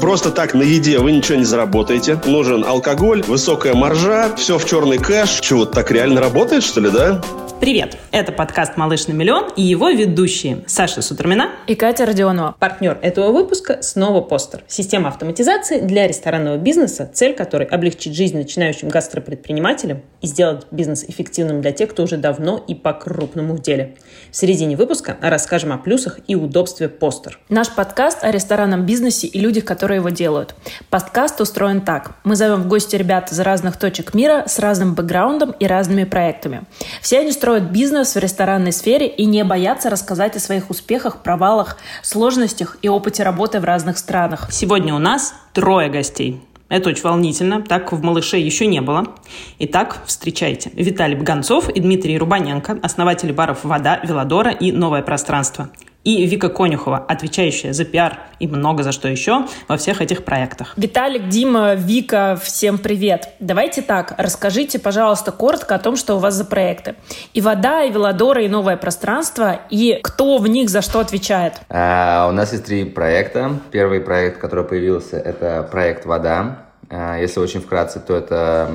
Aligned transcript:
Просто 0.00 0.30
так 0.30 0.54
на 0.54 0.62
еде 0.62 0.98
вы 0.98 1.12
ничего 1.12 1.36
не 1.36 1.44
заработаете. 1.44 2.20
Нужен 2.24 2.64
алкоголь, 2.64 3.22
высокая 3.22 3.74
маржа, 3.74 4.34
все 4.36 4.58
в 4.58 4.64
черный 4.64 4.98
кэш. 4.98 5.40
Чего, 5.40 5.66
так 5.66 5.90
реально 5.90 6.20
работает, 6.20 6.62
что 6.62 6.80
ли, 6.80 6.90
да? 6.90 7.20
Привет! 7.60 7.98
Это 8.10 8.32
подкаст 8.32 8.78
«Малыш 8.78 9.06
на 9.06 9.12
миллион» 9.12 9.50
и 9.54 9.60
его 9.60 9.90
ведущие 9.90 10.64
Саша 10.66 11.02
Сутермина 11.02 11.50
и 11.66 11.74
Катя 11.74 12.06
Родионова. 12.06 12.56
Партнер 12.58 12.98
этого 13.02 13.32
выпуска 13.32 13.82
снова 13.82 14.22
Постер. 14.22 14.64
Система 14.66 15.08
автоматизации 15.08 15.80
для 15.80 16.06
ресторанного 16.06 16.56
бизнеса, 16.56 17.10
цель 17.12 17.34
которой 17.34 17.68
облегчить 17.68 18.16
жизнь 18.16 18.38
начинающим 18.38 18.88
гастропредпринимателям 18.88 20.00
и 20.22 20.26
сделать 20.26 20.66
бизнес 20.70 21.04
эффективным 21.04 21.60
для 21.60 21.72
тех, 21.72 21.90
кто 21.90 22.04
уже 22.04 22.16
давно 22.16 22.64
и 22.66 22.74
по-крупному 22.74 23.56
в 23.56 23.60
деле. 23.60 23.94
В 24.30 24.36
середине 24.36 24.74
выпуска 24.74 25.18
расскажем 25.20 25.74
о 25.74 25.76
плюсах 25.76 26.18
и 26.26 26.36
удобстве 26.36 26.88
Постер. 26.88 27.38
Наш 27.50 27.68
подкаст 27.68 28.24
о 28.24 28.30
ресторанном 28.30 28.86
бизнесе 28.86 29.26
и 29.26 29.38
людях, 29.38 29.66
которые 29.66 29.96
его 29.96 30.08
делают. 30.08 30.54
Подкаст 30.88 31.42
устроен 31.42 31.82
так. 31.82 32.12
Мы 32.24 32.36
зовем 32.36 32.62
в 32.62 32.68
гости 32.68 32.96
ребят 32.96 33.30
из 33.30 33.40
разных 33.40 33.76
точек 33.76 34.14
мира 34.14 34.44
с 34.46 34.58
разным 34.58 34.94
бэкграундом 34.94 35.50
и 35.50 35.66
разными 35.66 36.04
проектами. 36.04 36.62
Все 37.02 37.18
они 37.18 37.32
строят 37.32 37.49
строят 37.50 37.72
бизнес 37.72 38.14
в 38.14 38.18
ресторанной 38.20 38.70
сфере 38.70 39.08
и 39.08 39.24
не 39.24 39.42
боятся 39.42 39.90
рассказать 39.90 40.36
о 40.36 40.38
своих 40.38 40.70
успехах, 40.70 41.24
провалах, 41.24 41.78
сложностях 42.00 42.76
и 42.80 42.88
опыте 42.88 43.24
работы 43.24 43.58
в 43.58 43.64
разных 43.64 43.98
странах. 43.98 44.46
Сегодня 44.52 44.94
у 44.94 45.00
нас 45.00 45.34
трое 45.52 45.90
гостей. 45.90 46.40
Это 46.68 46.90
очень 46.90 47.02
волнительно, 47.02 47.60
так 47.60 47.90
в 47.90 48.00
«Малыше» 48.04 48.36
еще 48.36 48.68
не 48.68 48.80
было. 48.80 49.16
Итак, 49.58 49.98
встречайте. 50.06 50.70
Виталий 50.74 51.16
Бганцов 51.16 51.68
и 51.68 51.80
Дмитрий 51.80 52.16
Рубаненко, 52.18 52.78
основатели 52.84 53.32
баров 53.32 53.64
«Вода», 53.64 53.98
«Велодора» 54.04 54.52
и 54.52 54.70
«Новое 54.70 55.02
пространство» 55.02 55.70
и 56.04 56.26
Вика 56.26 56.48
Конюхова, 56.48 56.98
отвечающая 56.98 57.72
за 57.72 57.84
пиар 57.84 58.18
и 58.38 58.46
много 58.46 58.82
за 58.82 58.92
что 58.92 59.08
еще 59.08 59.46
во 59.68 59.76
всех 59.76 60.00
этих 60.00 60.24
проектах. 60.24 60.72
Виталик, 60.76 61.28
Дима, 61.28 61.74
Вика, 61.74 62.38
всем 62.42 62.78
привет. 62.78 63.30
Давайте 63.38 63.82
так, 63.82 64.14
расскажите, 64.16 64.78
пожалуйста, 64.78 65.32
коротко 65.32 65.74
о 65.74 65.78
том, 65.78 65.96
что 65.96 66.16
у 66.16 66.18
вас 66.18 66.34
за 66.34 66.44
проекты. 66.44 66.94
И 67.34 67.40
вода, 67.40 67.84
и 67.84 67.90
Велодора, 67.90 68.42
и 68.42 68.48
новое 68.48 68.76
пространство, 68.76 69.60
и 69.68 69.98
кто 70.02 70.38
в 70.38 70.46
них 70.46 70.70
за 70.70 70.80
что 70.80 71.00
отвечает? 71.00 71.54
А, 71.68 72.28
у 72.28 72.32
нас 72.32 72.52
есть 72.52 72.64
три 72.64 72.84
проекта. 72.84 73.58
Первый 73.70 74.00
проект, 74.00 74.40
который 74.40 74.64
появился, 74.64 75.18
это 75.18 75.68
проект 75.70 76.06
«Вода». 76.06 76.64
А, 76.88 77.18
если 77.18 77.40
очень 77.40 77.60
вкратце, 77.60 78.00
то 78.00 78.16
это 78.16 78.70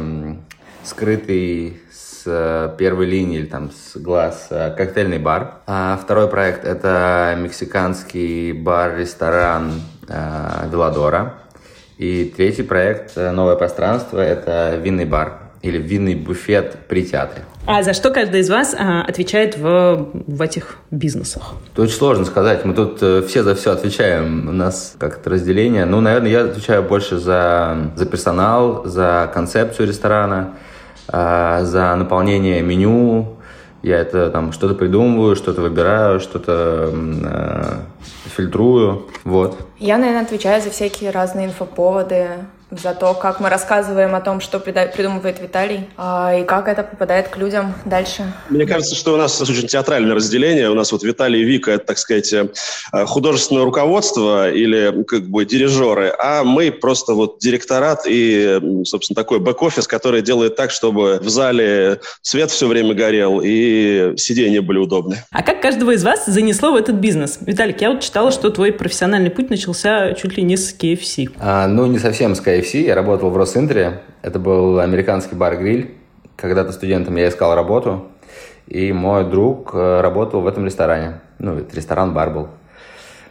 скрытый 0.83 1.81
Э, 2.25 2.69
первой 2.77 3.05
линии 3.05 3.39
или 3.39 3.45
там 3.45 3.71
с 3.71 3.97
глаз 3.97 4.47
э, 4.49 4.73
коктейльный 4.75 5.19
бар. 5.19 5.59
А 5.67 5.99
второй 6.01 6.27
проект 6.27 6.65
это 6.65 7.35
мексиканский 7.37 8.51
бар-ресторан 8.51 9.71
э, 10.07 10.67
Веладора. 10.71 11.35
И 11.97 12.33
третий 12.35 12.63
проект 12.63 13.15
«Новое 13.15 13.55
пространство»— 13.55 14.19
это 14.19 14.75
винный 14.75 15.05
бар 15.05 15.45
или 15.65 15.77
винный 15.79 16.13
буфет 16.15 16.77
при 16.87 17.03
театре. 17.03 17.43
А 17.65 17.81
за 17.81 17.93
что 17.93 18.11
каждый 18.11 18.41
из 18.41 18.49
вас 18.49 18.75
а, 18.77 19.01
отвечает 19.01 19.57
в, 19.57 20.11
в 20.27 20.41
этих 20.41 20.77
бизнесах? 20.91 21.53
Это 21.73 21.81
очень 21.81 21.95
сложно 21.95 22.25
сказать. 22.25 22.63
Мы 22.63 22.75
тут 22.75 22.99
э, 23.01 23.23
все 23.27 23.41
за 23.41 23.55
все 23.55 23.71
отвечаем. 23.71 24.47
У 24.47 24.51
нас 24.51 24.95
как-то 24.99 25.31
разделение. 25.31 25.85
Ну, 25.85 26.01
наверное, 26.01 26.29
я 26.29 26.43
отвечаю 26.43 26.83
больше 26.83 27.17
за, 27.17 27.91
за 27.95 28.05
персонал, 28.05 28.85
за 28.85 29.31
концепцию 29.33 29.87
ресторана, 29.87 30.53
а, 31.07 31.63
за 31.63 31.95
наполнение 31.95 32.61
меню. 32.61 33.37
Я 33.83 33.99
это 33.99 34.31
там 34.31 34.51
что-то 34.51 34.73
придумываю, 34.73 35.35
что-то 35.35 35.61
выбираю, 35.61 36.19
что-то 36.19 36.89
э, 36.91 37.77
фильтрую. 38.35 39.05
Вот. 39.23 39.59
Я, 39.77 39.99
наверное, 39.99 40.23
отвечаю 40.23 40.59
за 40.63 40.71
всякие 40.71 41.11
разные 41.11 41.45
инфоповоды, 41.45 42.29
за 42.71 42.93
то, 42.93 43.13
как 43.13 43.39
мы 43.39 43.49
рассказываем 43.49 44.15
о 44.15 44.21
том, 44.21 44.41
что 44.41 44.59
придумывает 44.59 45.39
Виталий, 45.39 45.87
а, 45.97 46.35
и 46.35 46.43
как 46.43 46.67
это 46.67 46.83
попадает 46.83 47.29
к 47.29 47.37
людям 47.37 47.75
дальше. 47.85 48.33
Мне 48.49 48.65
кажется, 48.65 48.95
что 48.95 49.13
у 49.13 49.17
нас 49.17 49.39
очень 49.41 49.67
театральное 49.67 50.15
разделение. 50.15 50.69
У 50.69 50.73
нас 50.73 50.91
вот 50.91 51.03
Виталий 51.03 51.41
и 51.41 51.43
Вика– 51.43 51.71
это, 51.73 51.85
так 51.85 51.97
сказать, 51.97 52.33
э, 52.33 52.47
художественное 53.05 53.63
руководство 53.63 54.51
или 54.51 55.03
как 55.03 55.27
бы 55.27 55.45
дирижеры, 55.45 56.13
а 56.17 56.43
мы 56.43 56.71
просто 56.71 57.13
вот 57.13 57.39
директорат 57.39 58.03
и, 58.07 58.59
собственно, 58.83 59.15
такой 59.15 59.39
бэк-офис, 59.39 59.87
который 59.87 60.21
делает 60.21 60.55
так, 60.55 60.71
чтобы 60.71 61.19
в 61.21 61.29
зале 61.29 61.99
свет 62.21 62.49
все 62.51 62.67
время 62.67 62.93
горел 62.93 63.41
и 63.43 64.13
сиденья 64.17 64.61
были 64.61 64.79
удобны. 64.79 65.23
А 65.31 65.43
как 65.43 65.61
каждого 65.61 65.91
из 65.91 66.03
вас 66.03 66.25
занесло 66.25 66.71
в 66.71 66.75
этот 66.75 66.95
бизнес? 66.95 67.37
Виталик, 67.41 67.81
я 67.81 67.91
вот 67.91 68.01
читала, 68.01 68.31
что 68.31 68.49
твой 68.49 68.71
профессиональный 68.71 69.29
путь 69.29 69.49
начался 69.49 70.13
чуть 70.13 70.35
ли 70.37 70.43
не 70.43 70.57
с 70.57 70.75
KFC. 70.75 71.29
А, 71.39 71.67
ну, 71.67 71.85
не 71.85 71.99
совсем 71.99 72.35
с 72.35 72.41
KFC 72.41 72.64
KFC, 72.65 72.85
я 72.85 72.95
работал 72.95 73.29
в 73.29 73.37
Росинтере. 73.37 74.01
Это 74.21 74.39
был 74.39 74.79
американский 74.79 75.35
бар-гриль. 75.35 75.95
Когда-то 76.35 76.71
студентом 76.71 77.15
я 77.15 77.29
искал 77.29 77.55
работу, 77.55 78.07
и 78.67 78.91
мой 78.91 79.23
друг 79.23 79.71
э, 79.73 80.01
работал 80.01 80.41
в 80.41 80.47
этом 80.47 80.65
ресторане. 80.65 81.21
Ну, 81.39 81.57
это 81.59 81.73
ресторан-бар 81.75 82.29
был. 82.31 82.47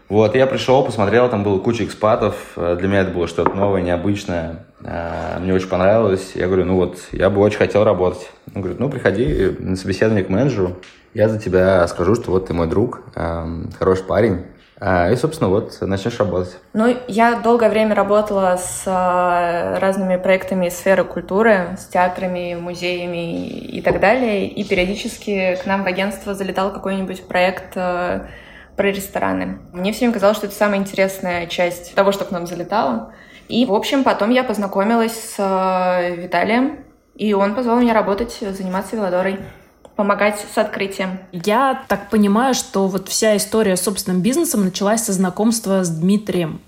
Вот, 0.09 0.35
я 0.35 0.47
пришел, 0.47 0.85
посмотрел, 0.85 1.29
там 1.29 1.43
было 1.43 1.59
куча 1.59 1.85
экспатов. 1.85 2.35
Э, 2.57 2.77
для 2.79 2.89
меня 2.89 3.01
это 3.01 3.11
было 3.11 3.29
что-то 3.29 3.53
новое, 3.55 3.83
необычное. 3.83 4.65
Э, 4.83 5.39
мне 5.41 5.53
очень 5.53 5.69
понравилось. 5.69 6.33
Я 6.35 6.47
говорю, 6.47 6.65
ну 6.65 6.77
вот, 6.77 6.99
я 7.13 7.29
бы 7.29 7.41
очень 7.41 7.59
хотел 7.59 7.85
работать. 7.85 8.31
Он 8.55 8.63
говорит, 8.63 8.81
ну, 8.81 8.89
приходи 8.89 9.55
на 9.59 9.77
собеседование 9.77 10.25
к 10.25 10.31
менеджеру. 10.31 10.77
Я 11.13 11.29
за 11.29 11.39
тебя 11.39 11.87
скажу, 11.89 12.15
что 12.15 12.31
вот 12.31 12.47
ты 12.47 12.55
мой 12.55 12.69
друг, 12.69 13.03
эм, 13.17 13.71
хороший 13.79 14.05
парень. 14.05 14.45
А, 14.81 15.11
и, 15.11 15.17
собственно, 15.17 15.51
вот 15.51 15.81
начнешь 15.81 16.19
работать. 16.19 16.57
Ну, 16.73 16.97
я 17.07 17.37
долгое 17.37 17.71
время 17.71 17.95
работала 17.95 18.57
с 18.57 18.83
а, 18.87 19.79
разными 19.79 20.17
проектами 20.17 20.69
сферы 20.69 21.05
культуры, 21.05 21.77
с 21.79 21.87
театрами, 21.87 22.55
музеями 22.55 23.47
и 23.47 23.81
так 23.83 24.01
далее. 24.01 24.49
И 24.49 24.65
периодически 24.65 25.57
к 25.63 25.67
нам 25.67 25.85
в 25.85 25.87
агентство 25.87 26.35
залетал 26.35 26.73
какой-нибудь 26.73 27.27
проект 27.29 27.77
а, 27.77 28.27
про 28.77 28.89
рестораны. 28.89 29.59
Мне 29.73 29.93
всем 29.93 30.13
казалось, 30.13 30.37
что 30.37 30.47
это 30.47 30.57
самая 30.57 30.81
интересная 30.81 31.47
часть 31.47 31.95
того, 31.95 32.11
что 32.11 32.25
к 32.25 32.33
нам 32.33 32.47
залетало. 32.47 33.13
И, 33.49 33.67
в 33.67 33.75
общем, 33.75 34.03
потом 34.03 34.31
я 34.31 34.43
познакомилась 34.43 35.35
с 35.37 36.11
Виталием, 36.17 36.81
и 37.15 37.35
он 37.35 37.55
позвал 37.55 37.79
меня 37.79 37.95
работать, 37.95 38.39
заниматься 38.41 38.97
велодорой 38.97 39.39
помогать 39.97 40.45
с 40.53 40.59
открытием. 40.59 41.19
Я 41.33 41.85
так 41.89 42.11
понимаю, 42.11 42.55
что 42.55 42.89
вот 42.89 43.09
вся 43.09 43.37
история 43.37 43.77
с 43.77 43.83
собственным 43.83 44.23
бизнесом 44.23 44.65
началась 44.65 45.05
со 45.05 45.13
знакомства 45.13 45.85
с 45.85 45.91
Дмитрием. 45.91 46.61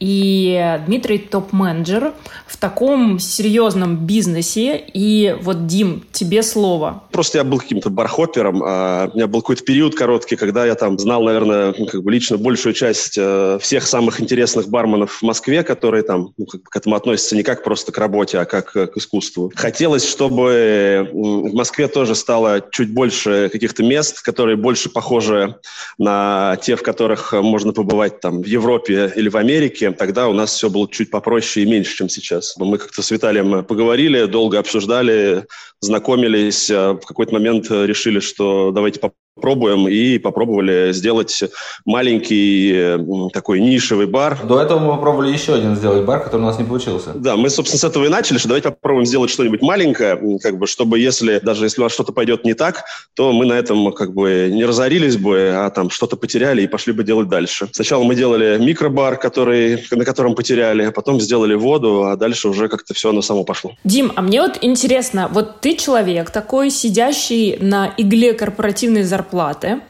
И 0.00 0.78
Дмитрий 0.86 1.18
топ-менеджер 1.18 2.12
в 2.46 2.56
таком 2.56 3.18
серьезном 3.18 4.06
бизнесе. 4.06 4.82
И 4.92 5.36
вот, 5.40 5.66
Дим, 5.66 6.04
тебе 6.12 6.42
слово. 6.42 7.02
Просто 7.12 7.38
я 7.38 7.44
был 7.44 7.58
каким-то 7.58 7.90
бархоппером. 7.90 8.62
А 8.64 9.10
у 9.12 9.16
меня 9.16 9.26
был 9.26 9.40
какой-то 9.40 9.64
период 9.64 9.94
короткий, 9.94 10.36
когда 10.36 10.66
я 10.66 10.74
там 10.74 10.98
знал, 10.98 11.22
наверное, 11.22 11.74
ну, 11.76 11.86
как 11.86 12.02
бы 12.02 12.12
лично 12.12 12.36
большую 12.36 12.72
часть 12.74 13.16
э, 13.16 13.58
всех 13.60 13.86
самых 13.86 14.20
интересных 14.20 14.68
барменов 14.68 15.18
в 15.18 15.22
Москве, 15.22 15.62
которые 15.62 16.02
там 16.02 16.32
ну, 16.36 16.46
как 16.46 16.62
бы 16.62 16.70
к 16.70 16.76
этому 16.76 16.96
относятся 16.96 17.36
не 17.36 17.42
как 17.42 17.64
просто 17.64 17.92
к 17.92 17.98
работе, 17.98 18.38
а 18.38 18.44
как 18.44 18.76
э, 18.76 18.86
к 18.86 18.96
искусству. 18.96 19.52
Хотелось, 19.54 20.06
чтобы 20.08 21.08
в 21.12 21.54
Москве 21.54 21.88
тоже 21.88 22.14
стало 22.14 22.62
чуть 22.70 22.92
больше 22.92 23.48
каких-то 23.52 23.82
мест, 23.82 24.22
которые 24.22 24.56
больше 24.56 24.90
похожи 24.90 25.56
на 25.98 26.56
те, 26.62 26.76
в 26.76 26.82
которых 26.82 27.32
можно 27.32 27.72
побывать 27.72 28.20
там 28.20 28.42
в 28.42 28.46
Европе 28.46 29.12
или 29.14 29.28
в 29.28 29.36
Америке. 29.36 29.85
Тогда 29.94 30.28
у 30.28 30.32
нас 30.32 30.52
все 30.54 30.70
было 30.70 30.88
чуть 30.90 31.10
попроще 31.10 31.64
и 31.64 31.68
меньше, 31.68 31.96
чем 31.96 32.08
сейчас. 32.08 32.56
Мы 32.56 32.78
как-то 32.78 33.02
с 33.02 33.10
Виталием 33.10 33.64
поговорили, 33.64 34.26
долго 34.26 34.58
обсуждали, 34.58 35.46
знакомились. 35.80 36.70
А 36.70 36.94
в 36.94 37.06
какой-то 37.06 37.32
момент 37.32 37.70
решили, 37.70 38.20
что 38.20 38.70
давайте 38.72 39.00
пробуем 39.40 39.86
и 39.86 40.18
попробовали 40.18 40.92
сделать 40.92 41.44
маленький 41.84 43.30
такой 43.32 43.60
нишевый 43.60 44.06
бар. 44.06 44.38
До 44.44 44.60
этого 44.60 44.78
мы 44.78 44.94
попробовали 44.96 45.32
еще 45.32 45.54
один 45.54 45.76
сделать 45.76 46.04
бар, 46.04 46.24
который 46.24 46.40
у 46.42 46.46
нас 46.46 46.58
не 46.58 46.64
получился. 46.64 47.12
Да, 47.14 47.36
мы, 47.36 47.50
собственно, 47.50 47.78
с 47.78 47.84
этого 47.84 48.06
и 48.06 48.08
начали, 48.08 48.38
что 48.38 48.48
давайте 48.48 48.70
попробуем 48.70 49.06
сделать 49.06 49.30
что-нибудь 49.30 49.62
маленькое, 49.62 50.18
как 50.42 50.58
бы, 50.58 50.66
чтобы 50.66 50.98
если, 50.98 51.38
даже 51.42 51.64
если 51.64 51.80
у 51.80 51.84
нас 51.84 51.92
что-то 51.92 52.12
пойдет 52.12 52.44
не 52.44 52.54
так, 52.54 52.84
то 53.14 53.32
мы 53.32 53.44
на 53.44 53.52
этом 53.52 53.92
как 53.92 54.14
бы 54.14 54.48
не 54.50 54.64
разорились 54.64 55.16
бы, 55.16 55.52
а 55.54 55.70
там 55.70 55.90
что-то 55.90 56.16
потеряли 56.16 56.62
и 56.62 56.66
пошли 56.66 56.92
бы 56.92 57.04
делать 57.04 57.28
дальше. 57.28 57.68
Сначала 57.72 58.02
мы 58.04 58.14
делали 58.14 58.56
микробар, 58.58 59.18
который, 59.18 59.84
на 59.90 60.04
котором 60.04 60.34
потеряли, 60.34 60.84
а 60.84 60.92
потом 60.92 61.20
сделали 61.20 61.54
воду, 61.54 62.04
а 62.04 62.16
дальше 62.16 62.48
уже 62.48 62.68
как-то 62.68 62.94
все 62.94 63.10
оно 63.10 63.20
само 63.20 63.44
пошло. 63.44 63.72
Дим, 63.84 64.12
а 64.16 64.22
мне 64.22 64.40
вот 64.40 64.58
интересно, 64.62 65.28
вот 65.30 65.60
ты 65.60 65.76
человек 65.76 66.30
такой, 66.30 66.70
сидящий 66.70 67.58
на 67.58 67.92
игле 67.98 68.32
корпоративной 68.32 69.02
зарплаты, 69.02 69.25
зарплаты. 69.26 69.80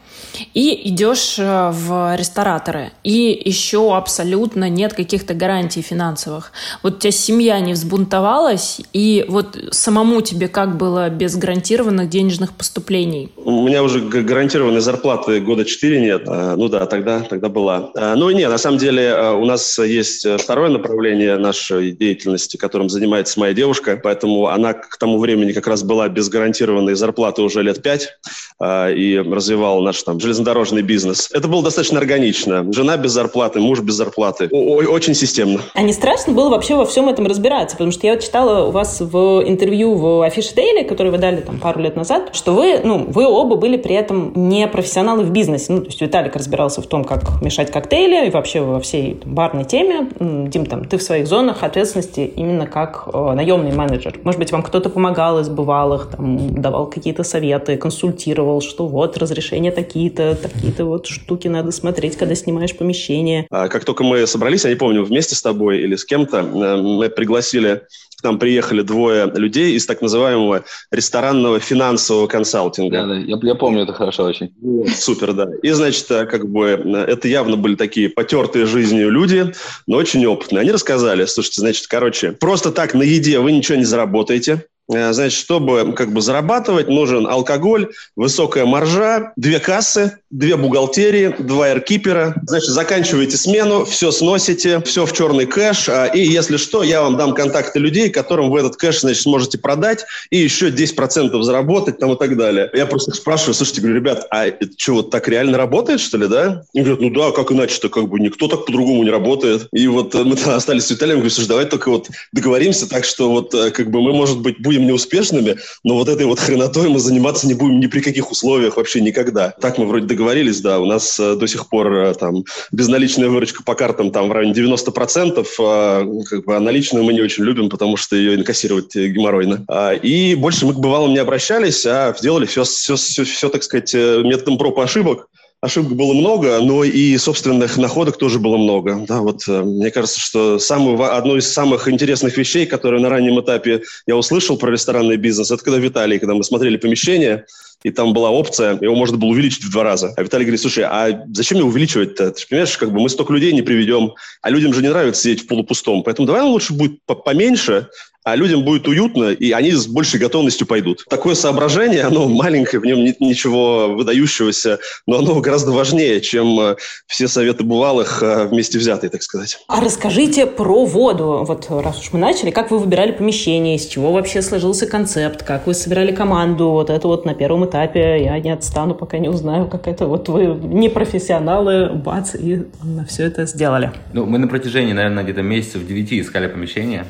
И 0.54 0.88
идешь 0.88 1.36
э, 1.38 1.70
в 1.72 2.16
рестораторы, 2.16 2.92
и 3.04 3.40
еще 3.44 3.96
абсолютно 3.96 4.68
нет 4.68 4.94
каких-то 4.94 5.34
гарантий 5.34 5.82
финансовых. 5.82 6.52
Вот 6.82 6.96
у 6.96 6.98
тебя 6.98 7.10
семья 7.10 7.60
не 7.60 7.72
взбунтовалась, 7.72 8.80
и 8.92 9.24
вот 9.28 9.56
самому 9.70 10.20
тебе 10.20 10.48
как 10.48 10.76
было 10.76 11.08
без 11.08 11.36
гарантированных 11.36 12.08
денежных 12.08 12.52
поступлений? 12.52 13.30
У 13.36 13.66
меня 13.66 13.82
уже 13.82 14.00
гарантированной 14.00 14.80
зарплаты 14.80 15.40
года 15.40 15.64
4 15.64 16.00
нет. 16.00 16.22
А, 16.26 16.56
ну 16.56 16.68
да, 16.68 16.86
тогда, 16.86 17.20
тогда 17.20 17.48
была. 17.48 17.90
А, 17.94 18.14
ну 18.16 18.30
нет, 18.30 18.50
на 18.50 18.58
самом 18.58 18.78
деле 18.78 19.04
э, 19.04 19.32
у 19.32 19.44
нас 19.44 19.78
есть 19.78 20.26
второе 20.38 20.70
направление 20.70 21.36
нашей 21.38 21.92
деятельности, 21.92 22.56
которым 22.56 22.88
занимается 22.88 23.38
моя 23.40 23.54
девушка, 23.54 23.98
поэтому 24.02 24.48
она 24.48 24.72
к 24.72 24.96
тому 24.98 25.18
времени 25.18 25.52
как 25.52 25.66
раз 25.66 25.82
была 25.82 26.08
без 26.08 26.28
гарантированной 26.28 26.94
зарплаты 26.94 27.42
уже 27.42 27.62
лет 27.62 27.82
пять 27.82 28.18
а, 28.58 28.90
и 28.90 29.18
развивала 29.18 29.82
наш 29.82 30.02
там 30.02 30.20
железнодорожный 30.26 30.82
бизнес. 30.82 31.30
Это 31.32 31.48
было 31.48 31.62
достаточно 31.62 31.98
органично. 31.98 32.66
Жена 32.72 32.96
без 32.96 33.12
зарплаты, 33.12 33.60
муж 33.60 33.80
без 33.80 33.94
зарплаты. 33.94 34.48
О 34.50 34.76
очень 34.76 35.14
системно. 35.14 35.60
А 35.74 35.82
не 35.82 35.92
страшно 35.92 36.32
было 36.32 36.50
вообще 36.50 36.74
во 36.74 36.84
всем 36.84 37.08
этом 37.08 37.26
разбираться? 37.26 37.76
Потому 37.76 37.92
что 37.92 38.06
я 38.06 38.16
читала 38.16 38.66
у 38.66 38.70
вас 38.70 39.00
в 39.00 39.42
интервью 39.46 39.94
в 39.94 40.22
Афиш 40.22 40.48
Дейли, 40.52 40.82
который 40.82 41.12
вы 41.12 41.18
дали 41.18 41.40
там 41.40 41.58
пару 41.58 41.80
лет 41.80 41.96
назад, 41.96 42.30
что 42.34 42.52
вы, 42.52 42.80
ну, 42.82 43.06
вы 43.08 43.26
оба 43.26 43.56
были 43.56 43.76
при 43.76 43.94
этом 43.94 44.32
не 44.34 44.66
профессионалы 44.66 45.24
в 45.24 45.30
бизнесе. 45.30 45.72
Ну, 45.72 45.80
то 45.80 45.86
есть 45.86 46.00
Виталик 46.00 46.34
разбирался 46.34 46.82
в 46.82 46.86
том, 46.86 47.04
как 47.04 47.40
мешать 47.42 47.70
коктейли 47.70 48.26
и 48.26 48.30
вообще 48.30 48.60
во 48.60 48.80
всей 48.80 49.14
там, 49.14 49.34
барной 49.34 49.64
теме. 49.64 50.08
Дим, 50.18 50.66
там, 50.66 50.84
ты 50.84 50.98
в 50.98 51.02
своих 51.02 51.26
зонах 51.26 51.62
ответственности 51.62 52.20
именно 52.36 52.66
как 52.66 53.08
э, 53.12 53.32
наемный 53.34 53.72
менеджер. 53.72 54.18
Может 54.24 54.38
быть, 54.38 54.52
вам 54.52 54.62
кто-то 54.62 54.90
помогал 54.90 55.38
из 55.40 55.48
бывалых, 55.48 56.08
там, 56.16 56.60
давал 56.60 56.86
какие-то 56.86 57.22
советы, 57.22 57.76
консультировал, 57.76 58.60
что 58.60 58.86
вот 58.86 59.16
разрешения 59.16 59.70
такие-то, 60.16 60.48
такие-то 60.48 60.84
вот 60.84 61.06
штуки 61.06 61.48
надо 61.48 61.70
смотреть, 61.70 62.16
когда 62.16 62.34
снимаешь 62.34 62.76
помещение. 62.76 63.46
А 63.50 63.68
как 63.68 63.84
только 63.84 64.04
мы 64.04 64.26
собрались, 64.26 64.64
я 64.64 64.70
не 64.70 64.76
помню, 64.76 65.04
вместе 65.04 65.34
с 65.34 65.42
тобой 65.42 65.80
или 65.80 65.96
с 65.96 66.04
кем-то, 66.04 66.38
э, 66.38 66.76
мы 66.76 67.08
пригласили 67.08 67.82
к 68.18 68.24
нам 68.24 68.38
приехали 68.38 68.80
двое 68.80 69.30
людей 69.34 69.74
из 69.74 69.84
так 69.84 70.00
называемого 70.00 70.64
ресторанного 70.90 71.60
финансового 71.60 72.26
консалтинга. 72.26 73.02
Да, 73.02 73.06
да, 73.08 73.18
я, 73.18 73.36
я 73.42 73.54
помню 73.54 73.82
это 73.82 73.92
хорошо 73.92 74.24
очень. 74.24 74.54
Супер, 74.96 75.34
да. 75.34 75.48
И, 75.62 75.70
значит, 75.70 76.10
э, 76.10 76.24
как 76.24 76.48
бы 76.48 76.66
это 76.66 77.28
явно 77.28 77.56
были 77.56 77.74
такие 77.74 78.08
потертые 78.08 78.64
жизнью 78.64 79.10
люди, 79.10 79.52
но 79.86 79.98
очень 79.98 80.24
опытные. 80.24 80.62
Они 80.62 80.70
рассказали, 80.70 81.26
слушайте, 81.26 81.60
значит, 81.60 81.86
короче, 81.88 82.32
просто 82.32 82.72
так 82.72 82.94
на 82.94 83.02
еде 83.02 83.38
вы 83.38 83.52
ничего 83.52 83.76
не 83.76 83.84
заработаете. 83.84 84.64
Э, 84.88 85.12
значит, 85.12 85.38
чтобы 85.38 85.92
как 85.94 86.12
бы 86.12 86.20
зарабатывать, 86.20 86.88
нужен 86.88 87.26
алкоголь, 87.26 87.92
высокая 88.14 88.66
маржа, 88.66 89.32
две 89.36 89.58
кассы, 89.58 90.18
две 90.36 90.56
бухгалтерии, 90.56 91.34
два 91.38 91.70
эркипера. 91.70 92.34
Значит, 92.46 92.68
заканчиваете 92.68 93.36
смену, 93.36 93.84
все 93.84 94.10
сносите, 94.10 94.82
все 94.84 95.06
в 95.06 95.12
черный 95.12 95.46
кэш. 95.46 95.88
А, 95.88 96.06
и 96.06 96.20
если 96.20 96.58
что, 96.58 96.82
я 96.82 97.02
вам 97.02 97.16
дам 97.16 97.34
контакты 97.34 97.78
людей, 97.78 98.10
которым 98.10 98.50
вы 98.50 98.60
этот 98.60 98.76
кэш, 98.76 99.00
значит, 99.00 99.22
сможете 99.22 99.58
продать 99.58 100.04
и 100.30 100.36
еще 100.36 100.68
10% 100.68 101.42
заработать 101.42 101.98
там 101.98 102.12
и 102.12 102.18
так 102.18 102.36
далее. 102.36 102.70
Я 102.74 102.86
просто 102.86 103.12
спрашиваю, 103.12 103.54
слушайте, 103.54 103.80
говорю, 103.80 103.96
ребят, 103.96 104.26
а 104.30 104.46
это 104.46 104.68
что, 104.76 104.94
вот 104.94 105.10
так 105.10 105.26
реально 105.28 105.56
работает, 105.56 106.00
что 106.00 106.18
ли, 106.18 106.28
да? 106.28 106.64
И 106.74 106.80
говорят, 106.80 107.00
ну 107.00 107.10
да, 107.10 107.30
как 107.30 107.50
иначе-то, 107.52 107.88
как 107.88 108.08
бы 108.08 108.20
никто 108.20 108.46
так 108.46 108.66
по-другому 108.66 109.04
не 109.04 109.10
работает. 109.10 109.68
И 109.72 109.86
вот 109.88 110.12
мы 110.12 110.34
остались 110.34 110.84
с 110.84 110.90
Виталием, 110.90 111.18
говорю, 111.18 111.30
слушай, 111.30 111.48
давай 111.48 111.64
только 111.64 111.90
вот 111.90 112.08
договоримся 112.32 112.88
так, 112.88 113.04
что 113.04 113.30
вот 113.30 113.54
э, 113.54 113.70
как 113.70 113.90
бы 113.90 114.02
мы, 114.02 114.12
может 114.12 114.40
быть, 114.40 114.60
будем 114.60 114.86
неуспешными, 114.86 115.56
но 115.82 115.94
вот 115.94 116.08
этой 116.08 116.26
вот 116.26 116.40
хренотой 116.40 116.90
мы 116.90 116.98
заниматься 116.98 117.46
не 117.46 117.54
будем 117.54 117.80
ни 117.80 117.86
при 117.86 118.00
каких 118.00 118.30
условиях 118.30 118.76
вообще 118.76 119.00
никогда. 119.00 119.54
Так 119.60 119.78
мы 119.78 119.86
вроде 119.86 120.06
договорились, 120.06 120.25
да, 120.62 120.78
у 120.80 120.84
нас 120.86 121.18
э, 121.20 121.36
до 121.36 121.46
сих 121.46 121.68
пор 121.68 121.92
э, 121.92 122.14
там 122.14 122.44
безналичная 122.72 123.28
выручка 123.28 123.62
по 123.62 123.74
картам 123.74 124.10
там 124.10 124.28
в 124.28 124.32
районе 124.32 124.52
90%, 124.52 125.46
а, 125.58 126.06
как 126.28 126.44
бы, 126.44 126.56
а 126.56 126.60
наличную 126.60 127.04
мы 127.04 127.12
не 127.12 127.20
очень 127.20 127.44
любим, 127.44 127.68
потому 127.68 127.96
что 127.96 128.16
ее 128.16 128.34
инкассировать 128.34 128.94
геморройно. 128.94 129.64
А, 129.68 129.92
и 129.92 130.34
больше 130.34 130.66
мы 130.66 130.74
к 130.74 130.78
бывалым 130.78 131.12
не 131.12 131.18
обращались, 131.18 131.86
а 131.86 132.14
сделали 132.18 132.46
все, 132.46 132.64
все, 132.64 132.96
все, 132.96 133.24
все 133.24 133.48
так 133.48 133.62
сказать, 133.62 133.94
э, 133.94 134.22
методом 134.22 134.58
проб 134.58 134.78
и 134.78 134.82
ошибок 134.82 135.28
ошибок 135.66 135.94
было 135.94 136.14
много, 136.14 136.58
но 136.60 136.82
и 136.82 137.16
собственных 137.18 137.76
находок 137.76 138.16
тоже 138.16 138.38
было 138.38 138.56
много. 138.56 139.04
Да, 139.06 139.20
вот, 139.20 139.42
э, 139.48 139.62
мне 139.62 139.90
кажется, 139.90 140.18
что 140.18 140.58
самую, 140.58 141.00
одно 141.14 141.36
из 141.36 141.52
самых 141.52 141.88
интересных 141.88 142.36
вещей, 142.36 142.66
которые 142.66 143.02
на 143.02 143.08
раннем 143.08 143.40
этапе 143.40 143.82
я 144.06 144.16
услышал 144.16 144.56
про 144.56 144.70
ресторанный 144.70 145.16
бизнес, 145.16 145.50
это 145.50 145.62
когда 145.62 145.78
Виталий, 145.78 146.18
когда 146.18 146.34
мы 146.34 146.42
смотрели 146.42 146.76
помещение, 146.76 147.44
и 147.82 147.90
там 147.90 148.12
была 148.12 148.30
опция, 148.30 148.78
его 148.80 148.94
можно 148.94 149.16
было 149.16 149.28
увеличить 149.28 149.64
в 149.64 149.70
два 149.70 149.84
раза. 149.84 150.12
А 150.16 150.22
Виталий 150.22 150.44
говорит, 150.44 150.60
слушай, 150.60 150.84
а 150.84 151.24
зачем 151.32 151.58
мне 151.58 151.66
увеличивать-то? 151.66 152.32
Ты 152.32 152.40
же 152.40 152.46
понимаешь, 152.48 152.76
как 152.78 152.90
бы 152.90 153.00
мы 153.00 153.08
столько 153.08 153.32
людей 153.32 153.52
не 153.52 153.62
приведем, 153.62 154.14
а 154.42 154.50
людям 154.50 154.72
же 154.72 154.82
не 154.82 154.88
нравится 154.88 155.22
сидеть 155.22 155.42
в 155.42 155.46
полупустом. 155.46 156.02
Поэтому 156.02 156.26
давай 156.26 156.42
лучше 156.42 156.72
будет 156.72 156.98
поменьше, 157.04 157.88
а 158.26 158.34
людям 158.34 158.64
будет 158.64 158.88
уютно, 158.88 159.30
и 159.30 159.52
они 159.52 159.70
с 159.70 159.86
большей 159.86 160.18
готовностью 160.18 160.66
пойдут. 160.66 161.04
Такое 161.08 161.36
соображение, 161.36 162.02
оно 162.02 162.26
маленькое, 162.28 162.80
в 162.80 162.84
нем 162.84 163.04
нет 163.04 163.20
ничего 163.20 163.86
выдающегося, 163.86 164.80
но 165.06 165.18
оно 165.18 165.40
гораздо 165.40 165.70
важнее, 165.70 166.20
чем 166.20 166.58
э, 166.58 166.76
все 167.06 167.28
советы 167.28 167.62
бывалых 167.62 168.24
э, 168.24 168.48
вместе 168.48 168.78
взятые, 168.78 169.10
так 169.10 169.22
сказать. 169.22 169.60
А 169.68 169.80
расскажите 169.80 170.46
про 170.46 170.84
воду. 170.84 171.44
Вот 171.46 171.66
раз 171.70 172.00
уж 172.00 172.12
мы 172.12 172.18
начали, 172.18 172.50
как 172.50 172.72
вы 172.72 172.80
выбирали 172.80 173.12
помещение, 173.12 173.76
из 173.76 173.86
чего 173.86 174.10
вообще 174.10 174.42
сложился 174.42 174.88
концепт, 174.88 175.44
как 175.44 175.68
вы 175.68 175.74
собирали 175.74 176.10
команду, 176.10 176.70
вот 176.70 176.90
это 176.90 177.06
вот 177.06 177.26
на 177.26 177.34
первом 177.34 177.66
этапе 177.66 178.24
я 178.24 178.40
не 178.40 178.50
отстану, 178.50 178.96
пока 178.96 179.18
не 179.18 179.28
узнаю, 179.28 179.68
как 179.68 179.86
это 179.86 180.08
вот 180.08 180.28
вы 180.28 180.46
не 180.46 180.88
профессионалы, 180.88 181.90
бац, 181.90 182.34
и 182.34 182.64
на 182.82 183.04
все 183.06 183.26
это 183.26 183.46
сделали. 183.46 183.92
Ну, 184.12 184.26
мы 184.26 184.38
на 184.38 184.48
протяжении, 184.48 184.92
наверное, 184.92 185.22
где-то 185.22 185.42
месяцев 185.42 185.86
девяти 185.86 186.20
искали 186.20 186.48
помещение. 186.48 187.06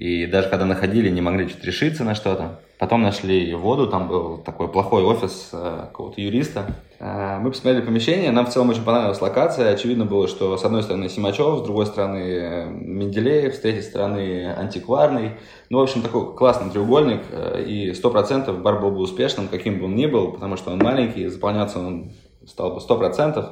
И 0.00 0.24
даже 0.24 0.48
когда 0.48 0.64
находили, 0.64 1.10
не 1.10 1.20
могли 1.20 1.46
что-то 1.46 1.66
решиться 1.66 2.04
на 2.04 2.14
что-то. 2.14 2.60
Потом 2.78 3.02
нашли 3.02 3.54
воду, 3.54 3.86
там 3.86 4.08
был 4.08 4.38
такой 4.38 4.68
плохой 4.68 5.02
офис 5.02 5.50
э, 5.52 5.80
какого-то 5.88 6.18
юриста. 6.22 6.64
Э, 6.98 7.36
мы 7.38 7.50
посмотрели 7.50 7.84
помещение, 7.84 8.30
нам 8.30 8.46
в 8.46 8.48
целом 8.48 8.70
очень 8.70 8.82
понравилась 8.82 9.20
локация. 9.20 9.74
Очевидно 9.74 10.06
было, 10.06 10.26
что 10.26 10.56
с 10.56 10.64
одной 10.64 10.84
стороны 10.84 11.10
Симачев, 11.10 11.58
с 11.58 11.62
другой 11.64 11.84
стороны 11.84 12.16
э, 12.16 12.70
Менделеев, 12.70 13.54
с 13.54 13.58
третьей 13.58 13.82
стороны 13.82 14.54
антикварный. 14.56 15.32
Ну, 15.68 15.80
в 15.80 15.82
общем, 15.82 16.00
такой 16.00 16.34
классный 16.34 16.70
треугольник. 16.70 17.20
Э, 17.30 17.62
и 17.62 17.90
100% 17.90 18.58
бар 18.62 18.80
был 18.80 18.92
бы 18.92 19.00
успешным, 19.00 19.48
каким 19.48 19.80
бы 19.80 19.84
он 19.84 19.96
ни 19.96 20.06
был, 20.06 20.32
потому 20.32 20.56
что 20.56 20.70
он 20.70 20.78
маленький, 20.78 21.26
заполняться 21.26 21.78
он 21.78 22.12
стал 22.46 22.70
бы 22.70 22.80
100%. 22.80 23.50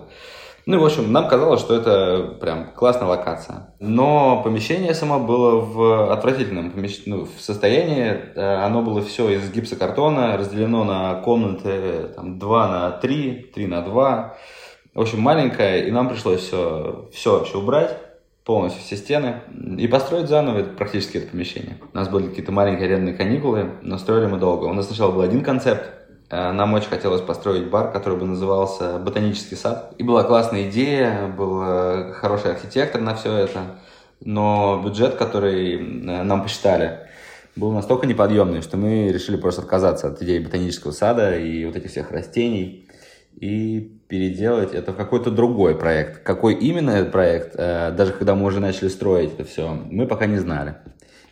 Ну 0.69 0.77
и, 0.77 0.79
в 0.79 0.85
общем, 0.85 1.11
нам 1.11 1.29
казалось, 1.29 1.63
что 1.63 1.75
это 1.75 2.37
прям 2.43 2.73
классная 2.75 3.09
локация. 3.09 3.75
Но 3.81 4.43
помещение 4.45 4.93
само 4.93 5.19
было 5.19 5.63
в 5.63 6.13
отвратительном 6.13 6.73
помещ... 6.73 7.05
ну, 7.07 7.25
в 7.25 7.41
состоянии. 7.41 8.15
Э, 8.35 8.67
оно 8.67 8.83
было 8.83 9.01
все 9.01 9.31
из 9.31 9.51
гипсокартона, 9.51 10.37
разделено 10.37 10.85
на 10.85 11.23
комнаты 11.23 12.11
там, 12.15 12.39
2 12.39 12.69
на 12.69 12.91
3, 12.91 13.51
3 13.55 13.67
на 13.67 13.81
2. 13.81 14.37
В 14.93 15.01
общем, 15.01 15.21
маленькое, 15.23 15.89
и 15.89 15.91
нам 15.91 16.07
пришлось 16.11 16.43
все, 16.43 17.09
все 17.15 17.39
вообще 17.39 17.57
убрать 17.57 17.97
полностью 18.45 18.83
все 18.83 18.97
стены 18.97 19.41
и 19.79 19.89
построить 19.89 20.29
заново 20.29 20.65
практически 20.65 21.17
это 21.17 21.29
помещение. 21.29 21.79
У 21.95 21.97
нас 21.97 22.11
были 22.11 22.29
какие-то 22.29 22.53
маленькие 22.53 22.89
арендные 22.89 23.15
каникулы, 23.15 23.71
но 23.81 23.97
строили 23.97 24.27
мы 24.27 24.37
долго. 24.37 24.67
У 24.67 24.75
нас 24.75 24.87
сначала 24.87 25.13
был 25.13 25.23
один 25.23 25.43
концепт, 25.43 25.99
нам 26.31 26.75
очень 26.75 26.91
хотелось 26.91 27.23
построить 27.23 27.71
бар, 27.71 27.91
который 27.91 28.19
бы 28.19 28.27
назывался 28.27 28.99
«Ботанический 28.99 29.57
сад». 29.57 29.95
И 29.97 30.03
была 30.03 30.25
классная 30.25 30.69
идея, 30.69 31.29
был 31.29 31.63
э, 31.63 32.13
хороший 32.13 32.53
архитектор 32.53 33.01
на 33.01 33.15
все 33.15 33.35
это, 33.35 33.61
но 34.21 34.83
бюджет, 34.85 35.15
который 35.15 35.77
э, 35.77 36.23
нам 36.23 36.43
посчитали, 36.43 36.99
был 37.57 37.73
настолько 37.73 38.07
неподъемный, 38.07 38.61
что 38.61 38.77
мы 38.77 39.11
решили 39.11 39.37
просто 39.37 39.63
отказаться 39.63 40.09
от 40.09 40.21
идеи 40.23 40.39
ботанического 40.39 40.93
сада 40.93 41.39
и 41.39 41.65
вот 41.65 41.77
этих 41.77 41.91
всех 41.91 42.11
растений 42.11 42.87
и 43.35 43.99
переделать 44.09 44.75
это 44.75 44.93
в 44.93 44.97
какой-то 44.97 45.31
другой 45.31 45.77
проект. 45.77 46.23
Какой 46.23 46.55
именно 46.55 46.91
этот 46.91 47.11
проект, 47.13 47.57
даже 47.57 48.13
когда 48.13 48.35
мы 48.35 48.47
уже 48.47 48.61
начали 48.61 48.89
строить 48.89 49.33
это 49.33 49.45
все, 49.45 49.71
мы 49.91 50.07
пока 50.07 50.27
не 50.27 50.39
знали. 50.39 50.77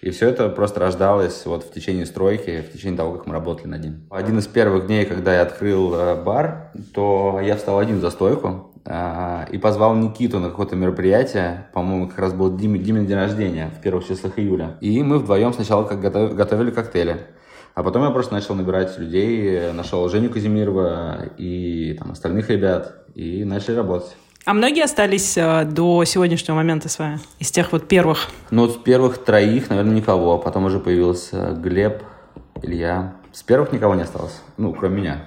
И 0.07 0.11
все 0.11 0.29
это 0.29 0.49
просто 0.49 0.79
рождалось 0.79 1.45
вот 1.47 1.65
в 1.65 1.73
течение 1.73 2.07
стройки, 2.07 2.63
в 2.63 2.73
течение 2.73 2.97
того, 2.97 3.15
как 3.15 3.27
мы 3.27 3.33
работали 3.33 3.67
над 3.67 3.83
ним. 3.83 4.07
Один 4.09 4.39
из 4.39 4.47
первых 4.47 4.87
дней, 4.87 5.05
когда 5.05 5.35
я 5.35 5.43
открыл 5.43 5.93
э, 5.97 6.23
бар, 6.23 6.71
то 6.95 7.41
я 7.43 7.57
встал 7.57 7.81
один 7.81 8.01
за 8.01 8.11
стойку 8.11 8.71
э, 8.85 9.47
и 9.51 9.59
позвал 9.59 9.97
Никиту 9.97 10.39
на 10.39 10.51
какое-то 10.51 10.77
мероприятие, 10.77 11.67
по-моему, 11.73 12.07
как 12.07 12.21
раз 12.21 12.35
был 12.35 12.57
Диме, 12.57 12.79
Димин 12.79 13.07
день 13.07 13.17
рождения 13.17 13.73
в 13.77 13.83
первых 13.83 14.07
числах 14.07 14.39
июля. 14.39 14.77
И 14.81 15.03
мы 15.03 15.19
вдвоем 15.19 15.53
сначала 15.53 15.83
как 15.83 16.01
готов, 16.01 16.37
готовили 16.37 16.71
коктейли. 16.71 17.17
А 17.75 17.83
потом 17.83 18.05
я 18.05 18.11
просто 18.11 18.33
начал 18.33 18.55
набирать 18.55 18.97
людей, 19.01 19.73
нашел 19.73 20.09
Женю 20.09 20.31
Казимирова 20.31 21.31
и 21.37 21.97
там, 21.99 22.13
остальных 22.13 22.49
ребят, 22.49 22.95
и 23.17 23.43
начали 23.43 23.75
работать. 23.75 24.15
А 24.47 24.55
многие 24.55 24.85
остались 24.85 25.37
э, 25.37 25.65
до 25.65 26.05
сегодняшнего 26.05 26.55
момента 26.55 26.89
с 26.89 27.01
вами? 27.01 27.19
Из 27.41 27.51
тех 27.51 27.73
вот 27.73 27.89
первых? 27.89 28.29
Ну, 28.53 28.63
вот 28.67 28.75
с 28.75 28.77
первых 28.77 29.19
троих, 29.19 29.71
наверное, 29.71 29.97
никого. 29.97 30.35
А 30.35 30.39
потом 30.39 30.67
уже 30.67 30.79
появился 30.79 31.51
Глеб, 31.51 32.05
Илья. 32.63 33.17
С 33.33 33.43
первых 33.43 33.73
никого 33.73 33.97
не 33.97 34.03
осталось. 34.03 34.41
Ну, 34.57 34.73
кроме 34.73 35.01
меня. 35.01 35.23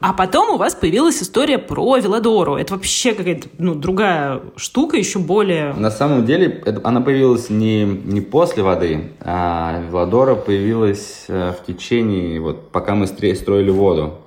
А 0.00 0.12
потом 0.12 0.50
у 0.50 0.58
вас 0.58 0.74
появилась 0.74 1.22
история 1.22 1.56
про 1.58 1.96
Велодору. 1.96 2.56
Это 2.56 2.74
вообще 2.74 3.14
какая-то 3.14 3.48
ну, 3.56 3.74
другая 3.74 4.42
штука, 4.56 4.98
еще 4.98 5.18
более... 5.18 5.72
На 5.72 5.90
самом 5.90 6.26
деле, 6.26 6.62
это, 6.66 6.82
она 6.84 7.00
появилась 7.00 7.48
не, 7.48 7.84
не 7.84 8.20
после 8.20 8.62
воды, 8.62 9.12
а 9.20 9.82
Велодора 9.88 10.34
появилась 10.34 11.24
э, 11.26 11.52
в 11.58 11.66
течение, 11.66 12.38
вот 12.38 12.70
пока 12.70 12.94
мы 12.94 13.06
строили 13.06 13.70
воду. 13.70 14.18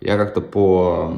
Я 0.00 0.16
как-то 0.16 0.40
по, 0.40 1.14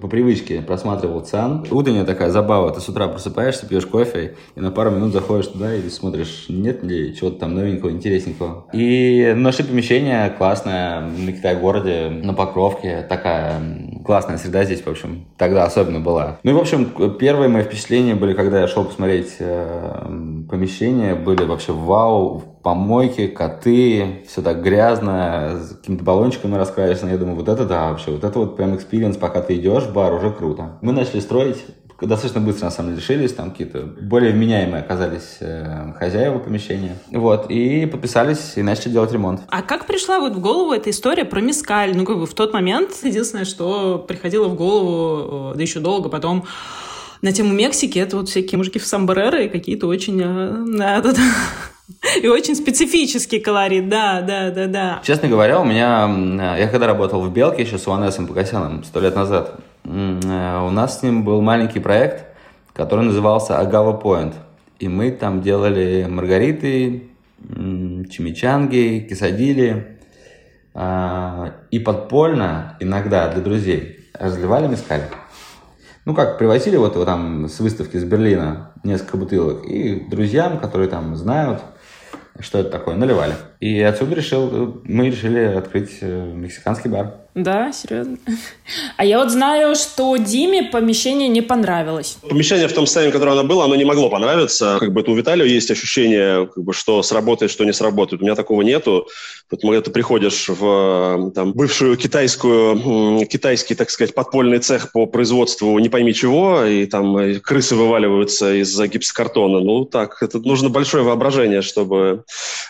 по 0.00 0.08
привычке 0.08 0.62
просматривал 0.62 1.20
ЦИАН. 1.20 1.66
Утренняя 1.70 2.04
такая 2.04 2.30
забава. 2.30 2.70
Ты 2.72 2.80
с 2.80 2.88
утра 2.88 3.08
просыпаешься, 3.08 3.66
пьешь 3.66 3.86
кофе, 3.86 4.36
и 4.54 4.60
на 4.60 4.70
пару 4.70 4.90
минут 4.90 5.12
заходишь 5.12 5.48
туда 5.48 5.74
и 5.74 5.88
смотришь, 5.88 6.46
нет 6.48 6.84
ли 6.84 7.14
чего-то 7.16 7.40
там 7.40 7.54
новенького, 7.54 7.90
интересненького. 7.90 8.66
И 8.72 9.34
нашли 9.36 9.64
помещение 9.64 10.30
классное 10.30 11.00
на 11.00 11.32
Китай-городе, 11.32 12.10
на 12.10 12.32
Покровке. 12.32 13.04
Такая 13.08 13.60
классная 14.04 14.38
среда 14.38 14.64
здесь, 14.64 14.82
в 14.82 14.86
общем, 14.88 15.26
тогда 15.36 15.64
особенно 15.64 16.00
была. 16.00 16.38
Ну 16.42 16.50
и, 16.50 16.54
в 16.54 16.58
общем, 16.58 17.16
первые 17.18 17.48
мои 17.48 17.62
впечатления 17.62 18.14
были, 18.14 18.34
когда 18.34 18.60
я 18.60 18.68
шел 18.68 18.84
посмотреть 18.84 19.36
э, 19.38 20.44
помещение, 20.48 21.14
были 21.14 21.44
вообще 21.44 21.72
вау, 21.72 22.42
помойки, 22.62 23.26
коты, 23.26 24.22
все 24.28 24.42
так 24.42 24.62
грязно, 24.62 25.58
с 25.60 25.76
какими-то 25.76 26.04
баллончиками 26.04 26.56
раскрашено. 26.56 27.10
Я 27.10 27.18
думаю, 27.18 27.36
вот 27.36 27.48
это 27.48 27.64
да, 27.64 27.90
вообще, 27.90 28.12
вот 28.12 28.24
это 28.24 28.38
вот 28.38 28.56
прям 28.56 28.76
experience, 28.76 29.16
пока 29.16 29.42
ты 29.42 29.56
идешь 29.56 29.84
в 29.84 29.92
бар, 29.92 30.12
уже 30.12 30.30
круто. 30.30 30.78
Мы 30.80 30.92
начали 30.92 31.20
строить, 31.20 31.64
достаточно 32.06 32.40
быстро, 32.40 32.66
на 32.66 32.70
самом 32.70 32.90
деле, 32.90 33.00
решились, 33.00 33.32
там 33.32 33.50
какие-то 33.50 33.82
более 33.82 34.32
вменяемые 34.32 34.82
оказались 34.82 35.38
э, 35.40 35.92
хозяева 35.98 36.38
помещения. 36.38 36.96
Вот, 37.10 37.50
и 37.50 37.86
подписались, 37.86 38.52
и 38.56 38.62
начали 38.62 38.92
делать 38.92 39.12
ремонт. 39.12 39.40
А 39.48 39.62
как 39.62 39.86
пришла 39.86 40.20
вот 40.20 40.34
в 40.34 40.40
голову 40.40 40.72
эта 40.72 40.90
история 40.90 41.24
про 41.24 41.40
мискаль? 41.40 41.96
Ну, 41.96 42.04
как 42.04 42.18
бы 42.18 42.26
в 42.26 42.34
тот 42.34 42.52
момент 42.52 42.90
единственное, 43.02 43.44
что 43.44 43.98
приходило 43.98 44.48
в 44.48 44.54
голову, 44.54 45.54
да 45.54 45.62
еще 45.62 45.80
долго 45.80 46.08
потом, 46.08 46.44
на 47.22 47.32
тему 47.32 47.52
Мексики, 47.52 47.98
это 47.98 48.16
вот 48.16 48.28
всякие 48.28 48.58
мужики 48.58 48.78
в 48.78 48.86
сомбреро 48.86 49.42
и 49.42 49.48
какие-то 49.48 49.86
очень... 49.86 50.20
Э, 50.20 50.78
да, 50.78 51.00
да, 51.00 51.12
да 51.12 51.22
и 52.22 52.28
очень 52.28 52.54
специфический 52.54 53.40
колорит, 53.40 53.88
да, 53.88 54.20
да, 54.20 54.50
да, 54.50 54.66
да. 54.66 55.02
Честно 55.04 55.28
говоря, 55.28 55.60
у 55.60 55.64
меня, 55.64 56.56
я 56.56 56.68
когда 56.68 56.86
работал 56.86 57.22
в 57.22 57.32
«Белке» 57.32 57.62
еще 57.62 57.78
с 57.78 57.86
Уанесом 57.86 58.26
Погосяном 58.26 58.84
сто 58.84 59.00
лет 59.00 59.14
назад, 59.14 59.56
у 59.84 60.70
нас 60.70 61.00
с 61.00 61.02
ним 61.02 61.24
был 61.24 61.40
маленький 61.40 61.80
проект, 61.80 62.26
который 62.72 63.04
назывался 63.04 63.58
«Агава 63.58 63.98
Point». 64.00 64.34
И 64.78 64.88
мы 64.88 65.10
там 65.12 65.42
делали 65.42 66.06
маргариты, 66.08 67.04
чимичанги, 67.38 69.06
кисадили. 69.08 69.98
А, 70.74 71.52
и 71.70 71.78
подпольно 71.78 72.76
иногда 72.80 73.28
для 73.28 73.42
друзей 73.42 74.08
разливали 74.14 74.68
мискаль. 74.68 75.02
Ну 76.04 76.14
как, 76.14 76.38
привозили 76.38 76.76
вот 76.76 76.94
его 76.94 77.04
там 77.04 77.48
с 77.48 77.60
выставки 77.60 77.96
из 77.96 78.04
Берлина 78.04 78.72
несколько 78.82 79.16
бутылок. 79.16 79.64
И 79.66 80.00
друзьям, 80.08 80.58
которые 80.58 80.88
там 80.88 81.14
знают, 81.14 81.60
что 82.40 82.58
это 82.58 82.70
такое, 82.70 82.96
наливали. 82.96 83.34
И 83.62 83.80
отсюда 83.80 84.16
решил, 84.16 84.82
мы 84.82 85.06
решили 85.06 85.38
открыть 85.38 85.98
э, 86.00 86.32
мексиканский 86.34 86.90
бар. 86.90 87.22
Да, 87.34 87.72
серьезно. 87.72 88.18
А 88.96 89.04
я 89.04 89.18
вот 89.18 89.30
знаю, 89.30 89.74
что 89.74 90.16
Диме 90.16 90.64
помещение 90.64 91.28
не 91.28 91.42
понравилось. 91.42 92.16
Помещение 92.28 92.68
в 92.68 92.72
том 92.72 92.86
состоянии, 92.86 93.10
в 93.10 93.14
котором 93.14 93.32
оно 93.32 93.44
было, 93.44 93.64
оно 93.64 93.74
не 93.74 93.84
могло 93.84 94.08
понравиться. 94.08 94.76
Как 94.80 94.92
бы 94.92 95.00
это 95.00 95.10
у 95.10 95.14
Виталия 95.14 95.46
есть 95.46 95.70
ощущение, 95.70 96.46
как 96.46 96.62
бы, 96.64 96.72
что 96.72 97.02
сработает, 97.02 97.50
что 97.50 97.64
не 97.64 97.72
сработает. 97.72 98.22
У 98.22 98.24
меня 98.24 98.34
такого 98.34 98.62
нету. 98.62 99.08
Поэтому 99.50 99.72
когда 99.72 99.84
ты 99.84 99.90
приходишь 99.90 100.48
в 100.48 101.32
там, 101.34 101.52
бывшую 101.52 101.96
китайскую, 101.96 103.26
китайский, 103.26 103.74
так 103.74 103.90
сказать, 103.90 104.14
подпольный 104.14 104.58
цех 104.58 104.92
по 104.92 105.06
производству 105.06 105.78
не 105.78 105.88
пойми 105.88 106.14
чего, 106.14 106.64
и 106.64 106.86
там 106.86 107.40
крысы 107.40 107.76
вываливаются 107.76 108.54
из-за 108.62 108.86
гипсокартона. 108.86 109.60
Ну 109.60 109.84
так, 109.84 110.22
это 110.22 110.38
нужно 110.38 110.70
большое 110.70 111.04
воображение, 111.04 111.60
чтобы 111.62 112.24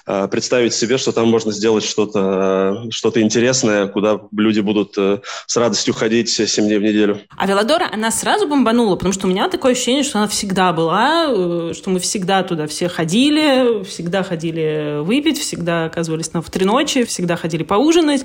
э, 0.06 0.28
представить 0.28 0.74
себе, 0.82 0.98
что 0.98 1.12
там 1.12 1.28
можно 1.28 1.52
сделать 1.52 1.84
что-то 1.84 2.86
что 2.90 3.12
интересное, 3.20 3.86
куда 3.86 4.20
люди 4.36 4.60
будут 4.60 4.94
э, 4.96 5.20
с 5.46 5.56
радостью 5.56 5.94
ходить 5.94 6.30
7 6.30 6.64
дней 6.64 6.78
в 6.78 6.82
неделю. 6.82 7.20
А 7.36 7.46
Велодора, 7.46 7.88
она 7.92 8.10
сразу 8.10 8.48
бомбанула, 8.48 8.96
потому 8.96 9.12
что 9.12 9.26
у 9.26 9.30
меня 9.30 9.48
такое 9.48 9.72
ощущение, 9.72 10.02
что 10.02 10.18
она 10.18 10.28
всегда 10.28 10.72
была, 10.72 11.26
э, 11.28 11.72
что 11.74 11.90
мы 11.90 12.00
всегда 12.00 12.42
туда 12.42 12.66
все 12.66 12.88
ходили, 12.88 13.84
всегда 13.84 14.24
ходили 14.24 15.00
выпить, 15.02 15.38
всегда 15.38 15.84
оказывались 15.84 16.32
на 16.32 16.42
в 16.42 16.50
три 16.50 16.64
ночи, 16.64 17.04
всегда 17.04 17.36
ходили 17.36 17.62
поужинать. 17.62 18.24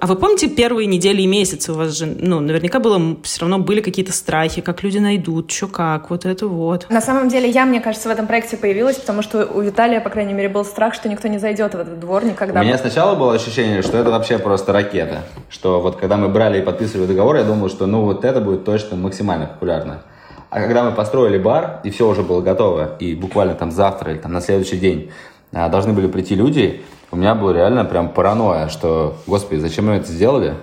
А 0.00 0.06
вы 0.06 0.16
помните 0.16 0.48
первые 0.48 0.86
недели 0.86 1.22
и 1.22 1.26
месяцы 1.26 1.72
у 1.72 1.76
вас 1.76 1.96
же, 1.96 2.06
ну, 2.06 2.40
наверняка 2.40 2.78
было, 2.78 3.16
все 3.22 3.40
равно 3.40 3.58
были 3.58 3.80
какие-то 3.80 4.12
страхи, 4.12 4.60
как 4.60 4.82
люди 4.82 4.98
найдут, 4.98 5.50
что 5.50 5.68
как, 5.68 6.10
вот 6.10 6.26
это 6.26 6.46
вот. 6.46 6.90
На 6.90 7.00
самом 7.00 7.28
деле 7.28 7.48
я, 7.48 7.64
мне 7.64 7.80
кажется, 7.80 8.08
в 8.08 8.12
этом 8.12 8.26
проекте 8.26 8.56
появилась, 8.56 8.96
потому 8.96 9.22
что 9.22 9.46
у 9.46 9.60
Виталия, 9.60 10.00
по 10.00 10.10
крайней 10.10 10.34
мере, 10.34 10.48
был 10.48 10.64
страх, 10.64 10.94
что 10.94 11.08
никто 11.08 11.28
не 11.28 11.38
зайдет 11.38 11.74
в 11.74 11.78
этот 11.84 12.00
двор 12.00 12.24
никогда. 12.24 12.60
У 12.60 12.62
меня 12.62 12.78
сначала 12.78 13.14
было 13.14 13.34
ощущение, 13.34 13.82
что 13.82 13.96
это 13.98 14.10
вообще 14.10 14.38
просто 14.38 14.72
ракета, 14.72 15.22
что 15.48 15.80
вот 15.80 15.96
когда 15.96 16.16
мы 16.16 16.28
брали 16.28 16.58
и 16.58 16.62
подписывали 16.62 17.06
договор, 17.06 17.36
я 17.36 17.44
думал, 17.44 17.68
что 17.68 17.86
ну 17.86 18.02
вот 18.02 18.24
это 18.24 18.40
будет 18.40 18.64
точно 18.64 18.96
максимально 18.96 19.46
популярно. 19.46 20.02
А 20.50 20.60
когда 20.60 20.84
мы 20.84 20.92
построили 20.92 21.38
бар, 21.38 21.80
и 21.82 21.90
все 21.90 22.08
уже 22.08 22.22
было 22.22 22.40
готово, 22.40 22.96
и 23.00 23.14
буквально 23.14 23.54
там 23.54 23.70
завтра 23.70 24.12
или 24.12 24.18
там 24.18 24.32
на 24.32 24.40
следующий 24.40 24.76
день 24.76 25.10
а, 25.52 25.68
должны 25.68 25.92
были 25.92 26.06
прийти 26.06 26.34
люди, 26.34 26.82
у 27.10 27.16
меня 27.16 27.34
было 27.34 27.52
реально 27.52 27.84
прям 27.84 28.08
паранойя, 28.08 28.68
что, 28.68 29.16
господи, 29.26 29.60
зачем 29.60 29.86
мы 29.86 29.94
это 29.94 30.06
сделали? 30.08 30.54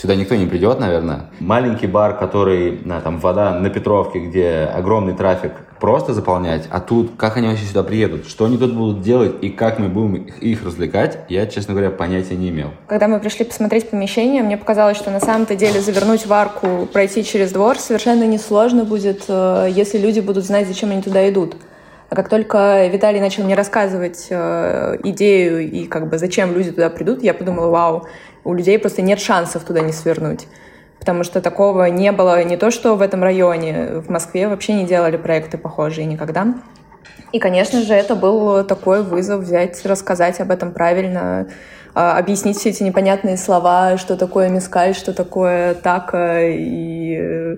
Сюда 0.00 0.14
никто 0.14 0.36
не 0.36 0.46
придет, 0.46 0.78
наверное. 0.78 1.22
Маленький 1.40 1.88
бар, 1.88 2.16
который, 2.16 2.78
там, 3.02 3.18
вода 3.18 3.52
на 3.58 3.68
Петровке, 3.68 4.20
где 4.20 4.70
огромный 4.72 5.12
трафик, 5.12 5.54
просто 5.80 6.14
заполнять. 6.14 6.68
А 6.70 6.78
тут, 6.78 7.16
как 7.16 7.36
они 7.36 7.48
вообще 7.48 7.64
сюда 7.64 7.82
приедут? 7.82 8.28
Что 8.28 8.44
они 8.44 8.58
тут 8.58 8.74
будут 8.74 9.02
делать 9.02 9.34
и 9.42 9.50
как 9.50 9.80
мы 9.80 9.88
будем 9.88 10.14
их, 10.14 10.38
их 10.38 10.64
развлекать, 10.64 11.18
я, 11.28 11.46
честно 11.48 11.74
говоря, 11.74 11.90
понятия 11.90 12.36
не 12.36 12.50
имел. 12.50 12.68
Когда 12.86 13.08
мы 13.08 13.18
пришли 13.18 13.44
посмотреть 13.44 13.90
помещение, 13.90 14.44
мне 14.44 14.56
показалось, 14.56 14.96
что 14.96 15.10
на 15.10 15.18
самом-то 15.18 15.56
деле 15.56 15.80
завернуть 15.80 16.26
в 16.26 16.32
арку, 16.32 16.86
пройти 16.92 17.24
через 17.24 17.50
двор 17.50 17.76
совершенно 17.78 18.24
несложно 18.24 18.84
будет, 18.84 19.24
э, 19.26 19.66
если 19.68 19.98
люди 19.98 20.20
будут 20.20 20.44
знать, 20.44 20.68
зачем 20.68 20.92
они 20.92 21.02
туда 21.02 21.28
идут. 21.28 21.56
А 22.10 22.16
как 22.16 22.30
только 22.30 22.86
Виталий 22.86 23.20
начал 23.20 23.44
мне 23.44 23.54
рассказывать 23.54 24.28
э, 24.30 24.96
идею 25.04 25.70
и 25.70 25.84
как 25.84 26.08
бы 26.08 26.16
зачем 26.16 26.54
люди 26.54 26.70
туда 26.70 26.88
придут, 26.88 27.22
я 27.22 27.34
подумала, 27.34 27.68
вау, 27.68 28.06
у 28.44 28.54
людей 28.54 28.78
просто 28.78 29.02
нет 29.02 29.20
шансов 29.20 29.64
туда 29.64 29.80
не 29.80 29.92
свернуть. 29.92 30.46
Потому 30.98 31.22
что 31.24 31.40
такого 31.40 31.84
не 31.90 32.12
было 32.12 32.42
не 32.42 32.56
то, 32.56 32.70
что 32.70 32.96
в 32.96 33.02
этом 33.02 33.22
районе, 33.22 34.00
в 34.00 34.10
Москве 34.10 34.48
вообще 34.48 34.74
не 34.74 34.84
делали 34.84 35.16
проекты 35.16 35.56
похожие 35.58 36.06
никогда. 36.06 36.54
И, 37.32 37.38
конечно 37.38 37.82
же, 37.82 37.94
это 37.94 38.14
был 38.14 38.64
такой 38.64 39.02
вызов 39.02 39.42
взять, 39.42 39.84
рассказать 39.84 40.40
об 40.40 40.50
этом 40.50 40.72
правильно, 40.72 41.48
а, 41.94 42.18
объяснить 42.18 42.56
все 42.56 42.70
эти 42.70 42.82
непонятные 42.82 43.36
слова, 43.36 43.96
что 43.98 44.16
такое 44.16 44.48
мискаль, 44.48 44.94
что 44.94 45.12
такое 45.12 45.74
така 45.74 46.42
и 46.42 47.16
э, 47.18 47.56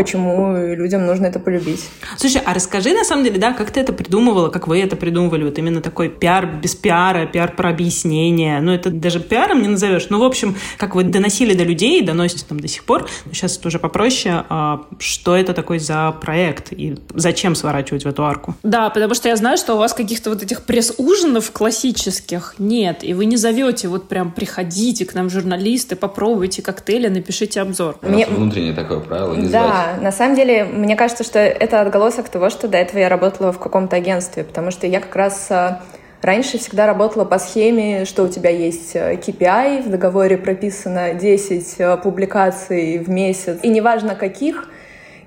почему 0.00 0.56
людям 0.56 1.04
нужно 1.04 1.26
это 1.26 1.38
полюбить. 1.38 1.84
Слушай, 2.16 2.40
а 2.46 2.54
расскажи, 2.54 2.94
на 2.94 3.04
самом 3.04 3.22
деле, 3.22 3.38
да, 3.38 3.52
как 3.52 3.70
ты 3.70 3.80
это 3.80 3.92
придумывала, 3.92 4.48
как 4.48 4.66
вы 4.66 4.80
это 4.80 4.96
придумывали, 4.96 5.44
вот 5.44 5.58
именно 5.58 5.82
такой 5.82 6.08
пиар 6.08 6.46
без 6.46 6.74
пиара, 6.74 7.26
пиар 7.26 7.54
про 7.54 7.68
объяснение, 7.68 8.62
ну, 8.62 8.72
это 8.72 8.88
даже 8.88 9.20
пиаром 9.20 9.60
не 9.60 9.68
назовешь, 9.68 10.06
ну, 10.08 10.18
в 10.18 10.24
общем, 10.24 10.56
как 10.78 10.94
вы 10.94 11.04
доносили 11.04 11.52
до 11.52 11.64
людей, 11.64 12.02
доносите 12.02 12.46
там 12.48 12.60
до 12.60 12.66
сих 12.66 12.84
пор, 12.84 13.10
сейчас 13.30 13.58
это 13.58 13.68
уже 13.68 13.78
попроще, 13.78 14.44
а, 14.48 14.86
что 14.98 15.36
это 15.36 15.52
такой 15.52 15.78
за 15.78 16.12
проект 16.12 16.72
и 16.72 16.96
зачем 17.14 17.54
сворачивать 17.54 18.04
в 18.04 18.08
эту 18.08 18.24
арку? 18.24 18.54
Да, 18.62 18.88
потому 18.88 19.12
что 19.12 19.28
я 19.28 19.36
знаю, 19.36 19.58
что 19.58 19.74
у 19.74 19.78
вас 19.78 19.92
каких-то 19.92 20.30
вот 20.30 20.42
этих 20.42 20.62
пресс-ужинов 20.62 21.50
классических 21.50 22.54
нет, 22.58 23.04
и 23.04 23.12
вы 23.12 23.26
не 23.26 23.36
зовете 23.36 23.88
вот 23.88 24.08
прям 24.08 24.30
приходите 24.30 25.04
к 25.04 25.12
нам 25.12 25.28
журналисты, 25.28 25.94
попробуйте 25.94 26.62
коктейли, 26.62 27.08
напишите 27.08 27.60
обзор. 27.60 27.98
Мне... 28.00 28.26
внутреннее 28.26 28.72
такое 28.72 29.00
правило, 29.00 29.34
не 29.34 29.48
да, 29.48 29.66
звать. 29.66 29.89
На 29.96 30.12
самом 30.12 30.36
деле, 30.36 30.64
мне 30.64 30.96
кажется, 30.96 31.24
что 31.24 31.38
это 31.38 31.80
отголосок 31.80 32.28
того, 32.28 32.50
что 32.50 32.68
до 32.68 32.78
этого 32.78 32.98
я 32.98 33.08
работала 33.08 33.52
в 33.52 33.58
каком-то 33.58 33.96
агентстве, 33.96 34.44
потому 34.44 34.70
что 34.70 34.86
я 34.86 35.00
как 35.00 35.14
раз 35.16 35.46
э, 35.50 35.78
раньше 36.22 36.58
всегда 36.58 36.86
работала 36.86 37.24
по 37.24 37.38
схеме, 37.38 38.04
что 38.04 38.24
у 38.24 38.28
тебя 38.28 38.50
есть 38.50 38.94
э, 38.94 39.14
KPI, 39.14 39.82
в 39.82 39.90
договоре 39.90 40.36
прописано 40.36 41.14
10 41.14 41.74
э, 41.78 41.96
публикаций 41.96 42.98
в 42.98 43.08
месяц, 43.08 43.58
и 43.62 43.68
неважно 43.68 44.14
каких, 44.14 44.68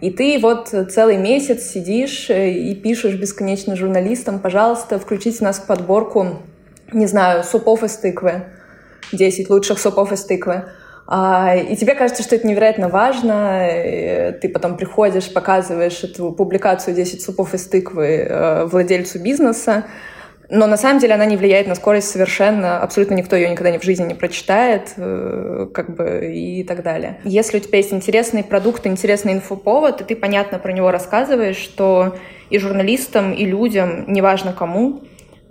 и 0.02 0.12
ты 0.12 0.38
вот 0.42 0.70
целый 0.92 1.18
месяц 1.18 1.64
сидишь 1.64 2.30
и 2.30 2.76
пишешь 2.76 3.16
бесконечно 3.16 3.76
журналистам, 3.76 4.40
пожалуйста, 4.40 5.00
включите 5.00 5.44
нас 5.44 5.60
в 5.60 5.66
подборку, 5.66 6.42
не 6.92 7.08
знаю, 7.08 7.44
супов 7.44 7.84
из 7.84 7.96
тыквы, 7.96 8.44
10 9.14 9.50
лучших 9.50 9.80
супов 9.80 10.12
из 10.12 10.26
тыквы. 10.26 10.66
А, 11.06 11.56
и 11.56 11.76
тебе 11.76 11.96
кажется, 11.96 12.24
что 12.24 12.36
это 12.36 12.48
невероятно 12.48 12.88
важно. 12.88 13.68
Ты 14.42 14.50
потом 14.50 14.78
приходишь, 14.78 15.32
показываешь 15.34 16.04
эту 16.04 16.32
публикацию 16.32 16.96
«10 16.96 17.20
супов 17.20 17.54
из 17.54 17.68
тыквы» 17.68 18.26
э, 18.28 18.66
владельцу 18.66 19.20
бизнеса, 19.20 19.86
Но 20.50 20.68
на 20.68 20.78
самом 20.78 21.00
деле 21.00 21.16
она 21.16 21.26
не 21.26 21.36
влияет 21.36 21.68
на 21.68 21.76
скорость 21.76 22.10
совершенно. 22.10 22.80
Абсолютно 22.80 23.16
никто 23.16 23.36
ее 23.36 23.50
никогда 23.50 23.72
ни 23.72 23.80
в 23.80 23.84
жизни 23.84 24.06
не 24.06 24.14
прочитает, 24.14 24.94
э, 24.98 25.68
как 25.74 25.96
бы 25.96 26.32
и 26.34 26.64
так 26.64 26.84
далее. 26.84 27.20
Если 27.24 27.58
у 27.58 27.60
тебя 27.60 27.80
есть 27.80 27.94
интересный 27.94 28.44
продукт, 28.44 28.86
интересный 28.86 29.34
инфоповод, 29.34 30.02
и 30.02 30.04
ты 30.04 30.16
понятно 30.16 30.60
про 30.60 30.72
него 30.72 30.92
рассказываешь, 30.92 31.58
что 31.58 32.16
и 32.50 32.60
журналистам, 32.60 33.34
и 33.34 33.46
людям, 33.46 34.06
неважно 34.08 34.54
кому, 34.54 35.02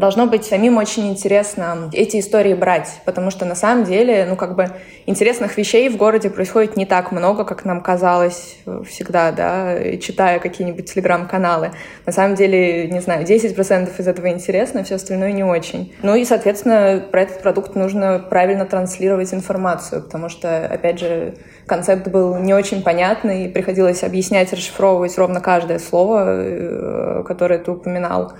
должно 0.02 0.26
быть 0.26 0.44
самим 0.44 0.78
очень 0.78 1.08
интересно 1.08 1.88
эти 1.92 2.18
истории 2.18 2.54
брать, 2.54 2.88
потому 3.04 3.30
что 3.30 3.44
на 3.44 3.54
самом 3.54 3.84
деле, 3.84 4.26
ну, 4.28 4.34
как 4.34 4.56
бы 4.56 4.66
интересных 5.06 5.56
вещей 5.56 5.88
в 5.88 5.96
городе 5.96 6.28
происходит 6.28 6.76
не 6.76 6.86
так 6.86 7.12
много, 7.12 7.44
как 7.44 7.64
нам 7.64 7.80
казалось 7.80 8.56
э, 8.66 8.82
всегда, 8.84 9.30
да, 9.30 9.96
читая 9.98 10.40
какие-нибудь 10.40 10.92
телеграм-каналы. 10.92 11.70
На 12.04 12.10
самом 12.10 12.34
деле, 12.34 12.88
не 12.88 12.98
знаю, 12.98 13.24
10% 13.24 13.90
из 13.96 14.08
этого 14.08 14.28
интересно, 14.28 14.82
все 14.82 14.96
остальное 14.96 15.30
не 15.30 15.44
очень. 15.44 15.94
Ну 16.02 16.16
и, 16.16 16.24
соответственно, 16.24 17.00
про 17.08 17.22
этот 17.22 17.40
продукт 17.40 17.76
нужно 17.76 18.18
правильно 18.18 18.66
транслировать 18.66 19.32
информацию, 19.32 20.02
потому 20.02 20.28
что, 20.28 20.66
опять 20.66 20.98
же, 20.98 21.34
концепт 21.66 22.08
был 22.08 22.38
не 22.38 22.54
очень 22.54 22.82
понятный, 22.82 23.48
приходилось 23.48 24.02
объяснять, 24.02 24.52
расшифровывать 24.52 25.16
ровно 25.16 25.40
каждое 25.40 25.78
слово, 25.78 26.24
э, 26.26 27.22
которое 27.24 27.60
ты 27.60 27.70
упоминал. 27.70 28.32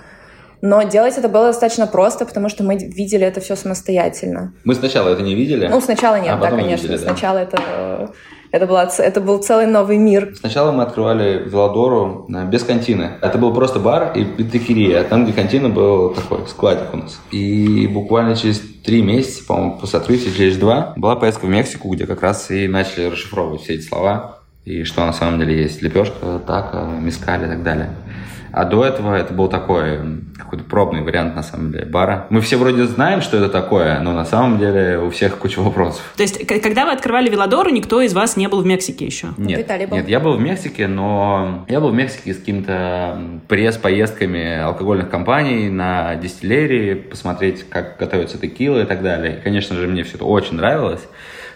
Но 0.65 0.81
делать 0.83 1.17
это 1.17 1.27
было 1.27 1.47
достаточно 1.47 1.87
просто, 1.87 2.25
потому 2.25 2.47
что 2.47 2.63
мы 2.63 2.77
видели 2.77 3.25
это 3.25 3.41
все 3.41 3.57
самостоятельно. 3.57 4.53
Мы 4.63 4.75
сначала 4.75 5.09
это 5.09 5.21
не 5.21 5.35
видели? 5.35 5.67
Ну, 5.67 5.81
сначала 5.81 6.15
нет, 6.21 6.35
а 6.35 6.37
да, 6.37 6.51
конечно. 6.51 6.83
Видели, 6.83 7.03
да. 7.03 7.09
Сначала 7.09 7.37
это, 7.39 8.13
это, 8.49 8.65
была, 8.65 8.89
это 8.97 9.19
был 9.19 9.39
целый 9.39 9.65
новый 9.65 9.97
мир. 9.97 10.33
Сначала 10.39 10.71
мы 10.71 10.83
открывали 10.83 11.43
Велодору 11.49 12.29
э, 12.33 12.45
без 12.45 12.63
кантины. 12.63 13.11
Это 13.19 13.37
был 13.37 13.53
просто 13.53 13.79
бар 13.79 14.13
и 14.15 14.23
пиццерия. 14.23 15.03
Там, 15.03 15.25
где 15.25 15.33
кантина, 15.33 15.67
был 15.67 16.11
такой 16.11 16.47
складик 16.47 16.93
у 16.93 16.97
нас. 16.97 17.19
И 17.31 17.85
буквально 17.87 18.37
через 18.37 18.61
три 18.85 19.01
месяца, 19.01 19.43
по-моему, 19.45 19.79
после 19.81 19.99
открытия, 19.99 20.31
через 20.31 20.55
два, 20.55 20.93
была 20.95 21.17
поездка 21.17 21.45
в 21.45 21.49
Мексику, 21.49 21.89
где 21.89 22.07
как 22.07 22.21
раз 22.21 22.49
и 22.51 22.69
начали 22.69 23.07
расшифровывать 23.07 23.63
все 23.63 23.73
эти 23.73 23.85
слова. 23.85 24.39
И 24.63 24.85
что 24.85 25.05
на 25.05 25.11
самом 25.11 25.39
деле 25.39 25.61
есть 25.61 25.81
лепешка, 25.81 26.39
така, 26.47 26.85
мискаль 26.85 27.43
и 27.43 27.47
так 27.47 27.63
далее. 27.63 27.89
А 28.53 28.65
до 28.65 28.85
этого 28.85 29.15
это 29.15 29.33
был 29.33 29.47
такой 29.47 29.99
какой-то 30.37 30.63
пробный 30.65 31.01
вариант, 31.01 31.35
на 31.35 31.41
самом 31.41 31.71
деле, 31.71 31.85
бара. 31.85 32.27
Мы 32.29 32.39
все 32.41 32.57
вроде 32.57 32.85
знаем, 32.85 33.21
что 33.21 33.37
это 33.37 33.49
такое, 33.49 33.99
но 33.99 34.13
на 34.13 34.25
самом 34.25 34.59
деле 34.59 34.99
у 34.99 35.09
всех 35.09 35.39
куча 35.39 35.59
вопросов. 35.59 36.13
То 36.15 36.21
есть, 36.21 36.45
когда 36.47 36.85
вы 36.85 36.91
открывали 36.91 37.29
Велодору, 37.29 37.71
никто 37.71 37.99
из 38.01 38.13
вас 38.13 38.37
не 38.37 38.47
был 38.47 38.61
в 38.61 38.65
Мексике 38.65 39.05
еще? 39.05 39.29
Нет, 39.37 39.59
Виталий 39.59 39.87
был. 39.87 39.97
нет, 39.97 40.07
я 40.07 40.19
был 40.19 40.33
в 40.37 40.39
Мексике, 40.39 40.87
но 40.87 41.65
я 41.67 41.79
был 41.79 41.89
в 41.89 41.95
Мексике 41.95 42.35
с 42.35 42.37
какими-то 42.37 43.17
пресс-поездками 43.47 44.59
алкогольных 44.59 45.09
компаний 45.09 45.69
на 45.69 46.15
дистиллерии, 46.15 46.93
посмотреть, 46.93 47.67
как 47.67 47.97
готовятся 47.97 48.37
текилы 48.37 48.81
и 48.81 48.85
так 48.85 49.01
далее. 49.01 49.37
И, 49.37 49.41
конечно 49.41 49.75
же, 49.75 49.87
мне 49.87 50.03
все 50.03 50.15
это 50.17 50.25
очень 50.25 50.57
нравилось 50.57 51.01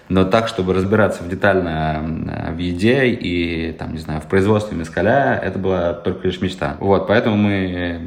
но 0.10 0.24
так, 0.24 0.48
чтобы 0.48 0.74
разбираться 0.74 1.24
в 1.24 1.30
детально 1.30 2.50
э, 2.50 2.54
в 2.54 2.58
еде 2.58 3.08
и, 3.08 3.72
там, 3.74 3.94
не 3.94 4.00
знаю, 4.00 4.22
в 4.22 4.26
производстве 4.28 4.78
мескаля, 4.78 5.40
это 5.44 5.60
была 5.60 5.94
только 5.94 6.28
лишь 6.28 6.42
мечта. 6.42 6.78
Вот, 6.80 7.08
поэтому 7.08 7.36
мы 7.36 8.02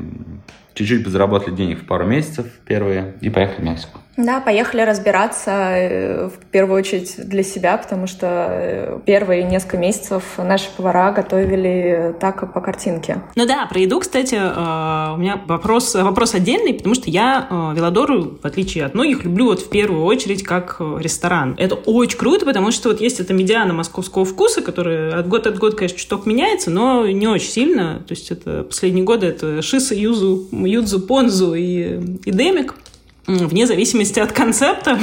чуть-чуть 0.75 1.04
подзаработали 1.04 1.54
денег 1.54 1.80
в 1.80 1.87
пару 1.87 2.07
месяцев 2.07 2.47
первые 2.66 3.14
и 3.21 3.28
поехали 3.28 3.61
в 3.61 3.64
Мексику. 3.64 4.00
Да, 4.17 4.40
поехали 4.40 4.83
разбираться 4.83 5.50
э, 5.50 6.29
в 6.29 6.45
первую 6.50 6.79
очередь 6.79 7.14
для 7.17 7.43
себя, 7.43 7.76
потому 7.76 8.07
что 8.07 8.26
э, 8.50 8.99
первые 9.07 9.45
несколько 9.45 9.79
месяцев 9.79 10.25
наши 10.38 10.67
повара 10.76 11.12
готовили 11.12 12.14
так 12.21 12.52
по 12.52 12.61
картинке. 12.61 13.23
Ну 13.37 13.47
да, 13.47 13.67
про 13.67 13.81
еду, 13.81 14.00
кстати, 14.00 14.35
э, 14.35 15.14
у 15.14 15.17
меня 15.17 15.40
вопрос, 15.47 15.95
вопрос 15.95 16.35
отдельный, 16.35 16.75
потому 16.75 16.95
что 16.95 17.09
я 17.09 17.47
Велодору, 17.75 18.38
в 18.43 18.45
отличие 18.45 18.85
от 18.85 18.95
многих, 18.95 19.25
люблю 19.25 19.47
вот 19.47 19.61
в 19.61 19.71
первую 19.71 20.05
очередь 20.05 20.43
как 20.43 20.81
ресторан. 20.99 21.55
Это 21.59 21.75
очень 21.75 22.19
круто, 22.19 22.45
потому 22.45 22.73
что 22.73 22.90
вот 22.90 23.00
есть 23.00 23.21
эта 23.21 23.33
медиана 23.33 23.73
московского 23.73 24.25
вкуса, 24.25 24.61
которая 24.61 25.19
от 25.19 25.29
года 25.29 25.50
от 25.50 25.59
года, 25.59 25.76
конечно, 25.76 25.99
чуток 25.99 26.26
меняется, 26.26 26.71
но 26.71 27.07
не 27.07 27.26
очень 27.26 27.50
сильно. 27.50 28.02
То 28.07 28.14
есть 28.14 28.31
это 28.31 28.64
последние 28.64 29.05
годы 29.05 29.26
это 29.26 29.62
шиса, 29.62 29.95
юзу, 29.95 30.49
юдзу, 30.52 31.00
понзу 31.00 31.55
и, 31.55 32.19
и 32.25 32.31
демик 32.31 32.75
вне 33.38 33.66
зависимости 33.66 34.18
от 34.20 34.32
концепта, 34.32 34.99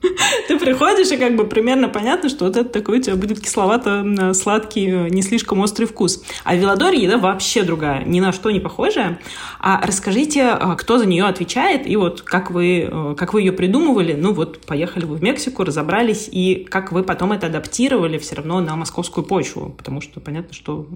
ты 0.48 0.58
приходишь, 0.58 1.10
и 1.10 1.16
как 1.16 1.36
бы 1.36 1.44
примерно 1.44 1.88
понятно, 1.88 2.28
что 2.28 2.44
вот 2.44 2.56
это 2.56 2.68
такой 2.68 2.98
у 2.98 3.02
тебя 3.02 3.16
будет 3.16 3.40
кисловато-сладкий, 3.40 5.10
не 5.10 5.22
слишком 5.22 5.60
острый 5.60 5.86
вкус. 5.86 6.22
А 6.44 6.54
в 6.54 6.58
Велодоре 6.58 7.02
еда 7.02 7.18
вообще 7.18 7.62
другая, 7.62 8.04
ни 8.04 8.20
на 8.20 8.32
что 8.32 8.50
не 8.50 8.60
похожая. 8.60 9.18
А 9.60 9.84
расскажите, 9.84 10.44
а, 10.44 10.76
кто 10.76 10.98
за 10.98 11.06
нее 11.06 11.24
отвечает, 11.24 11.86
и 11.86 11.96
вот 11.96 12.22
как 12.22 12.50
вы, 12.50 12.88
э, 12.90 13.14
как 13.16 13.34
вы 13.34 13.42
ее 13.42 13.52
придумывали, 13.52 14.12
ну 14.12 14.32
вот 14.32 14.64
поехали 14.66 15.04
вы 15.04 15.16
в 15.16 15.22
Мексику, 15.22 15.64
разобрались, 15.64 16.28
и 16.30 16.66
как 16.70 16.92
вы 16.92 17.02
потом 17.02 17.32
это 17.32 17.48
адаптировали 17.48 18.18
все 18.18 18.36
равно 18.36 18.60
на 18.60 18.76
московскую 18.76 19.24
почву, 19.24 19.74
потому 19.76 20.00
что 20.00 20.20
понятно, 20.20 20.54
что 20.54 20.86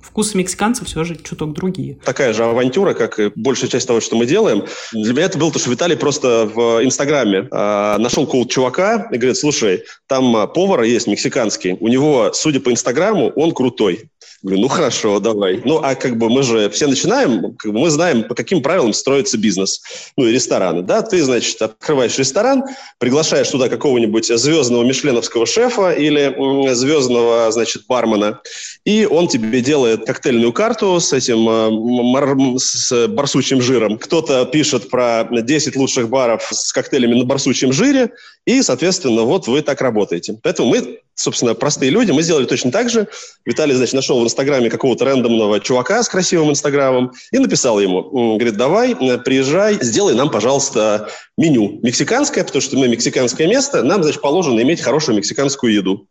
вкусы 0.00 0.36
мексиканцев 0.36 0.86
все 0.86 1.04
же 1.04 1.16
чуток 1.16 1.52
другие. 1.52 1.98
Такая 2.04 2.32
же 2.32 2.44
авантюра, 2.44 2.94
как 2.94 3.18
и 3.18 3.30
большая 3.34 3.70
часть 3.70 3.86
того, 3.86 4.00
что 4.00 4.16
мы 4.16 4.26
делаем. 4.26 4.64
Для 4.92 5.12
меня 5.12 5.26
это 5.26 5.38
было 5.38 5.52
то, 5.52 5.58
что 5.58 5.70
Виталий 5.70 5.96
просто 5.96 6.50
в 6.52 6.84
Инстаграме 6.84 7.48
э, 7.50 7.96
нашел 7.98 8.26
какого-то 8.26 8.50
чувака 8.50 9.08
и 9.12 9.16
говорит, 9.16 9.36
слушай, 9.36 9.84
там 10.06 10.34
а, 10.36 10.46
повар 10.46 10.82
есть 10.82 11.06
мексиканский, 11.06 11.76
у 11.80 11.88
него, 11.88 12.30
судя 12.32 12.60
по 12.60 12.70
Инстаграму, 12.70 13.30
он 13.30 13.52
крутой. 13.52 14.10
Говорю, 14.42 14.62
ну 14.62 14.68
хорошо, 14.68 15.18
давай. 15.18 15.60
Ну, 15.64 15.80
а 15.82 15.96
как 15.96 16.16
бы 16.16 16.30
мы 16.30 16.44
же 16.44 16.70
все 16.70 16.86
начинаем, 16.86 17.56
как 17.56 17.72
бы 17.72 17.80
мы 17.80 17.90
знаем, 17.90 18.22
по 18.22 18.36
каким 18.36 18.62
правилам 18.62 18.92
строится 18.92 19.36
бизнес. 19.36 19.82
Ну, 20.16 20.26
и 20.26 20.32
рестораны, 20.32 20.82
да? 20.82 21.02
Ты, 21.02 21.22
значит, 21.24 21.60
открываешь 21.60 22.16
ресторан, 22.18 22.62
приглашаешь 22.98 23.48
туда 23.48 23.68
какого-нибудь 23.68 24.26
звездного 24.26 24.84
мишленовского 24.84 25.44
шефа 25.44 25.90
или 25.90 26.72
звездного, 26.72 27.50
значит, 27.50 27.82
бармена, 27.88 28.40
и 28.84 29.06
он 29.06 29.26
тебе 29.26 29.60
делает 29.60 30.06
коктейльную 30.06 30.52
карту 30.52 31.00
с 31.00 31.12
этим, 31.12 31.48
э, 31.48 32.58
с 32.58 33.08
барсучим 33.08 33.60
жиром. 33.60 33.98
Кто-то 33.98 34.44
пишет 34.46 34.88
про 34.88 35.26
10 35.30 35.74
лучших 35.74 36.08
баров 36.08 36.48
с 36.52 36.72
коктейлями 36.72 37.14
на 37.14 37.24
барсучьем 37.24 37.72
жире, 37.72 38.12
и, 38.46 38.62
соответственно, 38.62 39.22
вот 39.22 39.48
вы 39.48 39.62
так 39.62 39.80
работаете. 39.80 40.38
Поэтому 40.42 40.70
мы 40.70 41.00
собственно, 41.18 41.54
простые 41.54 41.90
люди, 41.90 42.12
мы 42.12 42.22
сделали 42.22 42.46
точно 42.46 42.70
так 42.70 42.88
же. 42.88 43.08
Виталий, 43.44 43.74
значит, 43.74 43.94
нашел 43.94 44.20
в 44.20 44.24
Инстаграме 44.24 44.70
какого-то 44.70 45.04
рандомного 45.04 45.58
чувака 45.60 46.02
с 46.02 46.08
красивым 46.08 46.50
Инстаграмом 46.50 47.12
и 47.32 47.38
написал 47.38 47.80
ему, 47.80 48.36
говорит, 48.36 48.56
давай, 48.56 48.92
э, 48.92 49.18
приезжай, 49.18 49.78
сделай 49.80 50.14
нам, 50.14 50.30
пожалуйста, 50.30 51.10
меню 51.36 51.80
мексиканское, 51.82 52.44
потому 52.44 52.62
что 52.62 52.76
мы 52.76 52.88
мексиканское 52.88 53.48
место, 53.48 53.82
нам, 53.82 54.02
значит, 54.02 54.22
положено 54.22 54.60
иметь 54.60 54.80
хорошую 54.80 55.16
мексиканскую 55.16 55.74
еду. 55.74 56.06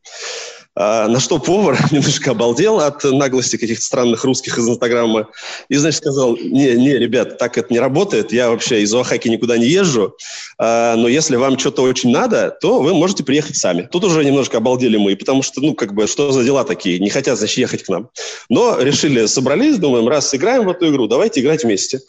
А, 0.79 1.07
на 1.07 1.19
что 1.19 1.39
повар 1.39 1.75
немножко 1.91 2.31
обалдел 2.31 2.79
от 2.79 3.03
наглости 3.03 3.57
каких-то 3.57 3.83
странных 3.83 4.23
русских 4.23 4.59
из 4.59 4.69
Инстаграма. 4.69 5.27
И, 5.69 5.75
значит, 5.75 5.97
сказал, 5.97 6.37
не, 6.37 6.75
не, 6.75 6.95
ребят, 6.97 7.39
так 7.39 7.57
это 7.57 7.73
не 7.73 7.79
работает. 7.79 8.31
Я 8.31 8.51
вообще 8.51 8.83
из 8.83 8.93
Оахаки 8.93 9.27
никуда 9.27 9.57
не 9.57 9.65
езжу. 9.65 10.15
А, 10.59 10.95
но 10.95 11.07
если 11.07 11.35
вам 11.35 11.57
что-то 11.57 11.81
очень 11.81 12.11
надо, 12.11 12.55
то 12.61 12.79
вы 12.79 12.93
можете 12.93 13.23
приехать 13.23 13.55
сами. 13.55 13.89
Тут 13.91 14.03
уже 14.03 14.23
немножко 14.23 14.57
обалдели 14.57 14.97
мы, 14.97 15.15
потому 15.15 15.41
что, 15.41 15.61
ну, 15.61 15.73
как 15.73 15.95
бы, 15.95 16.05
что 16.05 16.31
за 16.31 16.43
дела 16.43 16.63
такие? 16.63 16.99
Не 16.99 17.09
хотят, 17.09 17.39
значит, 17.39 17.57
ехать 17.57 17.81
к 17.81 17.89
нам. 17.89 18.09
Но 18.47 18.79
решили, 18.79 19.25
собрались, 19.25 19.79
думаем, 19.79 20.07
раз 20.07 20.29
сыграем 20.29 20.65
в 20.65 20.69
эту 20.69 20.89
игру, 20.91 21.07
давайте 21.07 21.41
играть 21.41 21.63
вместе. 21.63 22.01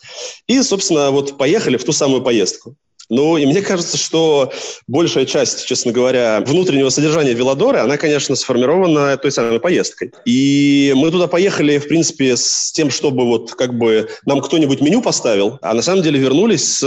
И, 0.47 0.61
собственно, 0.63 1.11
вот 1.11 1.39
поехали 1.39 1.79
в 1.79 1.85
ту 1.85 1.93
самую 1.93 2.21
поездку. 2.21 2.77
Ну, 3.11 3.39
и 3.39 3.47
мне 3.47 3.63
кажется, 3.63 3.97
что 3.97 4.53
большая 4.87 5.25
часть, 5.25 5.65
честно 5.67 5.93
говоря, 5.93 6.43
внутреннего 6.47 6.91
содержания 6.91 7.33
Велодора, 7.33 7.83
она, 7.83 7.97
конечно, 7.97 8.37
сформирована 8.37 9.17
той 9.17 9.33
самой 9.33 9.61
поездкой. 9.61 10.13
И 10.27 10.93
мы 10.95 11.11
туда 11.11 11.27
поехали, 11.27 11.79
в 11.79 11.89
принципе, 11.89 12.37
с 12.37 12.71
тем, 12.73 12.91
чтобы 12.91 13.25
вот 13.25 13.53
как 13.53 13.77
бы 13.79 14.11
нам 14.27 14.41
кто-нибудь 14.41 14.83
меню 14.83 15.01
поставил, 15.01 15.59
а 15.63 15.73
на 15.73 15.81
самом 15.81 16.03
деле 16.03 16.21
вернулись 16.21 16.79
с, 16.79 16.83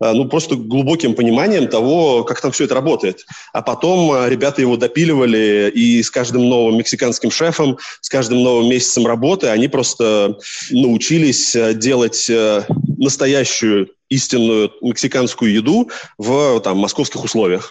э, 0.00 0.12
ну, 0.12 0.28
просто 0.28 0.54
глубоким 0.54 1.14
пониманием 1.14 1.66
того, 1.66 2.22
как 2.22 2.40
там 2.40 2.52
все 2.52 2.64
это 2.64 2.76
работает. 2.76 3.26
А 3.52 3.62
потом 3.62 4.12
э, 4.12 4.30
ребята 4.30 4.60
его 4.60 4.76
допиливали, 4.76 5.70
и 5.74 6.00
с 6.00 6.10
каждым 6.10 6.48
новым 6.48 6.78
мексиканским 6.78 7.32
шефом, 7.32 7.76
с 8.00 8.08
каждым 8.08 8.42
новым 8.44 8.68
месяцем 8.68 9.04
работы 9.04 9.48
они 9.48 9.66
просто 9.66 10.38
научились 10.70 11.56
э, 11.56 11.74
делать 11.74 12.30
настоящую 12.98 13.88
истинную 14.10 14.72
мексиканскую 14.80 15.52
еду 15.52 15.90
в 16.18 16.60
там, 16.60 16.78
московских 16.78 17.24
условиях. 17.24 17.70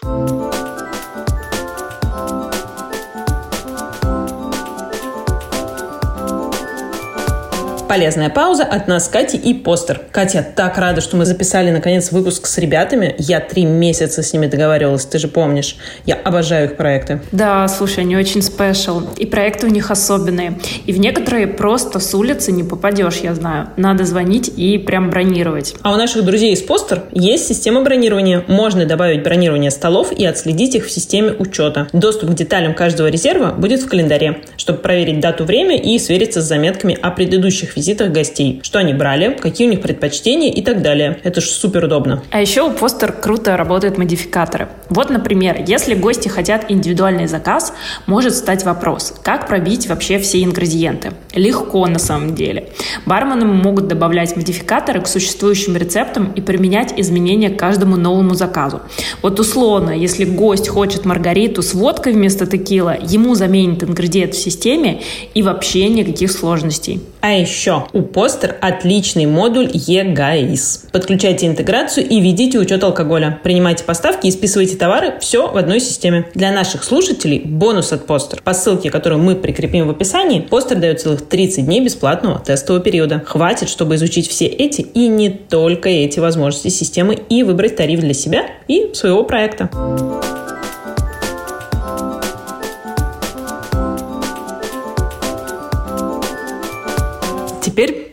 Полезная 7.90 8.30
пауза 8.30 8.62
от 8.62 8.86
нас 8.86 9.08
Кати 9.08 9.36
и 9.36 9.52
постер. 9.52 10.00
Катя, 10.12 10.46
так 10.54 10.78
рада, 10.78 11.00
что 11.00 11.16
мы 11.16 11.24
записали 11.24 11.72
наконец 11.72 12.12
выпуск 12.12 12.46
с 12.46 12.56
ребятами. 12.58 13.16
Я 13.18 13.40
три 13.40 13.64
месяца 13.64 14.22
с 14.22 14.32
ними 14.32 14.46
договаривалась, 14.46 15.04
ты 15.06 15.18
же 15.18 15.26
помнишь. 15.26 15.76
Я 16.06 16.14
обожаю 16.14 16.66
их 16.66 16.76
проекты. 16.76 17.20
Да, 17.32 17.66
слушай, 17.66 18.04
они 18.04 18.16
очень 18.16 18.42
спешл. 18.42 19.02
И 19.16 19.26
проекты 19.26 19.66
у 19.66 19.70
них 19.70 19.90
особенные. 19.90 20.56
И 20.86 20.92
в 20.92 21.00
некоторые 21.00 21.48
просто 21.48 21.98
с 21.98 22.14
улицы 22.14 22.52
не 22.52 22.62
попадешь, 22.62 23.16
я 23.24 23.34
знаю. 23.34 23.70
Надо 23.76 24.04
звонить 24.04 24.48
и 24.56 24.78
прям 24.78 25.10
бронировать. 25.10 25.74
А 25.82 25.92
у 25.92 25.96
наших 25.96 26.24
друзей 26.24 26.52
из 26.52 26.62
постер 26.62 27.02
есть 27.10 27.48
система 27.48 27.82
бронирования. 27.82 28.44
Можно 28.46 28.86
добавить 28.86 29.24
бронирование 29.24 29.72
столов 29.72 30.12
и 30.12 30.24
отследить 30.24 30.76
их 30.76 30.86
в 30.86 30.92
системе 30.92 31.32
учета. 31.36 31.88
Доступ 31.92 32.30
к 32.30 32.34
деталям 32.34 32.72
каждого 32.72 33.08
резерва 33.08 33.50
будет 33.50 33.80
в 33.80 33.88
календаре, 33.88 34.42
чтобы 34.56 34.78
проверить 34.78 35.18
дату, 35.18 35.42
время 35.42 35.76
и 35.76 35.98
свериться 35.98 36.40
с 36.40 36.44
заметками 36.44 36.96
о 37.02 37.10
предыдущих 37.10 37.79
визитах 37.80 38.12
гостей. 38.12 38.60
Что 38.62 38.78
они 38.78 38.92
брали, 38.92 39.36
какие 39.40 39.66
у 39.66 39.70
них 39.70 39.80
предпочтения 39.80 40.52
и 40.52 40.62
так 40.62 40.82
далее. 40.82 41.18
Это 41.24 41.40
же 41.40 41.48
супер 41.48 41.84
удобно. 41.84 42.22
А 42.30 42.40
еще 42.40 42.62
у 42.62 42.70
постер 42.70 43.12
круто 43.12 43.56
работают 43.56 43.96
модификаторы. 43.96 44.68
Вот, 44.90 45.08
например, 45.08 45.64
если 45.66 45.94
гости 45.94 46.28
хотят 46.28 46.66
индивидуальный 46.68 47.26
заказ, 47.26 47.72
может 48.06 48.34
стать 48.34 48.64
вопрос, 48.64 49.14
как 49.22 49.48
пробить 49.48 49.88
вообще 49.88 50.18
все 50.18 50.42
ингредиенты. 50.42 51.12
Легко 51.34 51.86
на 51.86 51.98
самом 51.98 52.34
деле. 52.34 52.68
Бармены 53.06 53.46
могут 53.46 53.88
добавлять 53.88 54.36
модификаторы 54.36 55.00
к 55.00 55.06
существующим 55.06 55.76
рецептам 55.76 56.32
и 56.32 56.40
применять 56.40 56.92
изменения 56.98 57.48
к 57.48 57.58
каждому 57.58 57.96
новому 57.96 58.34
заказу. 58.34 58.82
Вот 59.22 59.40
условно, 59.40 59.90
если 59.90 60.24
гость 60.24 60.68
хочет 60.68 61.04
маргариту 61.06 61.62
с 61.62 61.72
водкой 61.72 62.12
вместо 62.12 62.46
текила, 62.46 62.96
ему 63.00 63.34
заменит 63.34 63.82
ингредиент 63.82 64.34
в 64.34 64.38
системе 64.38 65.00
и 65.34 65.42
вообще 65.42 65.88
никаких 65.88 66.30
сложностей. 66.30 67.00
А 67.20 67.32
еще 67.32 67.69
у 67.92 68.02
постер 68.02 68.56
отличный 68.60 69.26
модуль 69.26 69.66
eGAIS. 69.66 70.90
Подключайте 70.92 71.46
интеграцию 71.46 72.06
и 72.06 72.20
ведите 72.20 72.58
учет 72.58 72.82
алкоголя. 72.84 73.40
Принимайте 73.42 73.84
поставки 73.84 74.26
и 74.26 74.30
списывайте 74.30 74.76
товары 74.76 75.14
все 75.20 75.50
в 75.50 75.56
одной 75.56 75.80
системе. 75.80 76.26
Для 76.34 76.52
наших 76.52 76.84
слушателей 76.84 77.40
бонус 77.40 77.92
от 77.92 78.06
постер. 78.06 78.40
По 78.42 78.52
ссылке, 78.54 78.90
которую 78.90 79.20
мы 79.22 79.34
прикрепим 79.34 79.86
в 79.86 79.90
описании, 79.90 80.40
постер 80.40 80.78
дает 80.78 81.00
целых 81.00 81.26
30 81.26 81.64
дней 81.64 81.84
бесплатного 81.84 82.38
тестового 82.38 82.82
периода. 82.82 83.22
Хватит, 83.24 83.68
чтобы 83.68 83.94
изучить 83.96 84.28
все 84.28 84.46
эти 84.46 84.80
и 84.80 85.08
не 85.08 85.30
только 85.30 85.88
эти 85.88 86.20
возможности 86.20 86.68
системы 86.68 87.14
и 87.28 87.42
выбрать 87.42 87.76
тариф 87.76 88.00
для 88.00 88.14
себя 88.14 88.46
и 88.68 88.90
своего 88.94 89.24
проекта. 89.24 89.70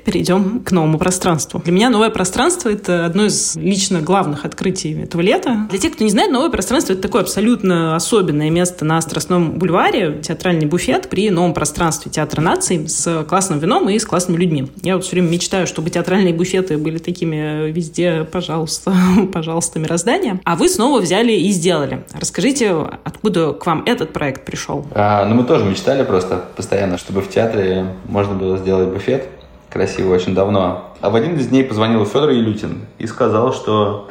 Перейдем 0.07 0.61
к 0.63 0.71
новому 0.71 0.97
пространству. 0.97 1.61
Для 1.65 1.73
меня 1.73 1.89
новое 1.89 2.09
пространство— 2.09 2.69
это 2.71 3.05
одно 3.05 3.25
из 3.25 3.57
лично 3.57 3.99
главных 3.99 4.45
открытий 4.45 4.93
этого 5.01 5.19
лета. 5.19 5.67
Для 5.69 5.79
тех, 5.79 5.95
кто 5.95 6.05
не 6.05 6.09
знает, 6.09 6.31
новое 6.31 6.49
пространство— 6.49 6.93
это 6.93 7.01
такое 7.01 7.23
абсолютно 7.23 7.93
особенное 7.93 8.49
место 8.49 8.85
на 8.85 9.01
Страстном 9.01 9.59
бульваре, 9.59 10.21
театральный 10.23 10.65
буфет 10.65 11.09
при 11.09 11.29
новом 11.29 11.53
пространстве 11.53 12.09
Театра 12.09 12.39
наций 12.39 12.87
с 12.87 13.25
классным 13.25 13.59
вином 13.59 13.89
и 13.89 13.99
с 13.99 14.05
классными 14.05 14.37
людьми. 14.37 14.71
Я 14.81 14.95
вот 14.95 15.03
все 15.03 15.17
время 15.17 15.27
мечтаю, 15.27 15.67
чтобы 15.67 15.89
театральные 15.89 16.33
буфеты 16.33 16.77
были 16.77 16.99
такими 16.99 17.69
везде, 17.69 18.25
пожалуйста, 18.31 18.93
пожалуйста, 19.33 19.77
мироздание. 19.77 20.39
А 20.45 20.55
вы 20.55 20.69
снова 20.69 21.01
взяли 21.01 21.33
и 21.33 21.49
сделали. 21.49 22.05
Расскажите, 22.17 22.73
откуда 23.03 23.51
к 23.51 23.65
вам 23.65 23.83
этот 23.85 24.13
проект 24.13 24.45
пришел? 24.45 24.85
А, 24.91 25.25
ну, 25.25 25.35
мы 25.35 25.43
тоже 25.43 25.65
мечтали 25.65 26.05
просто 26.05 26.45
постоянно, 26.55 26.97
чтобы 26.97 27.19
в 27.19 27.29
театре 27.29 27.87
можно 28.05 28.35
было 28.35 28.57
сделать 28.57 28.87
буфет 28.87 29.27
красиво 29.69 30.13
очень 30.13 30.34
давно. 30.34 30.93
А 31.01 31.10
в 31.10 31.15
один 31.15 31.36
из 31.36 31.47
дней 31.47 31.63
позвонил 31.63 32.06
Федор 32.06 32.32
Илютин 32.32 32.86
и 32.97 33.08
сказал, 33.08 33.53
что 33.53 34.10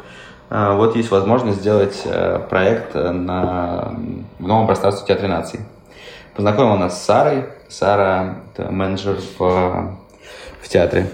э, 0.49 0.75
вот 0.75 0.95
есть 0.95 1.11
возможность 1.11 1.59
сделать 1.59 2.01
э, 2.05 2.39
проект 2.49 2.95
на, 2.95 3.95
в 4.39 4.47
новом 4.47 4.67
пространстве 4.67 5.07
Театре 5.07 5.27
наций. 5.27 5.59
Познакомил 6.35 6.77
нас 6.77 7.01
с 7.01 7.05
Сарой. 7.05 7.45
Сара– 7.67 8.35
это 8.53 8.71
менеджер 8.71 9.17
в, 9.37 9.97
в 10.61 10.69
театре. 10.69 11.09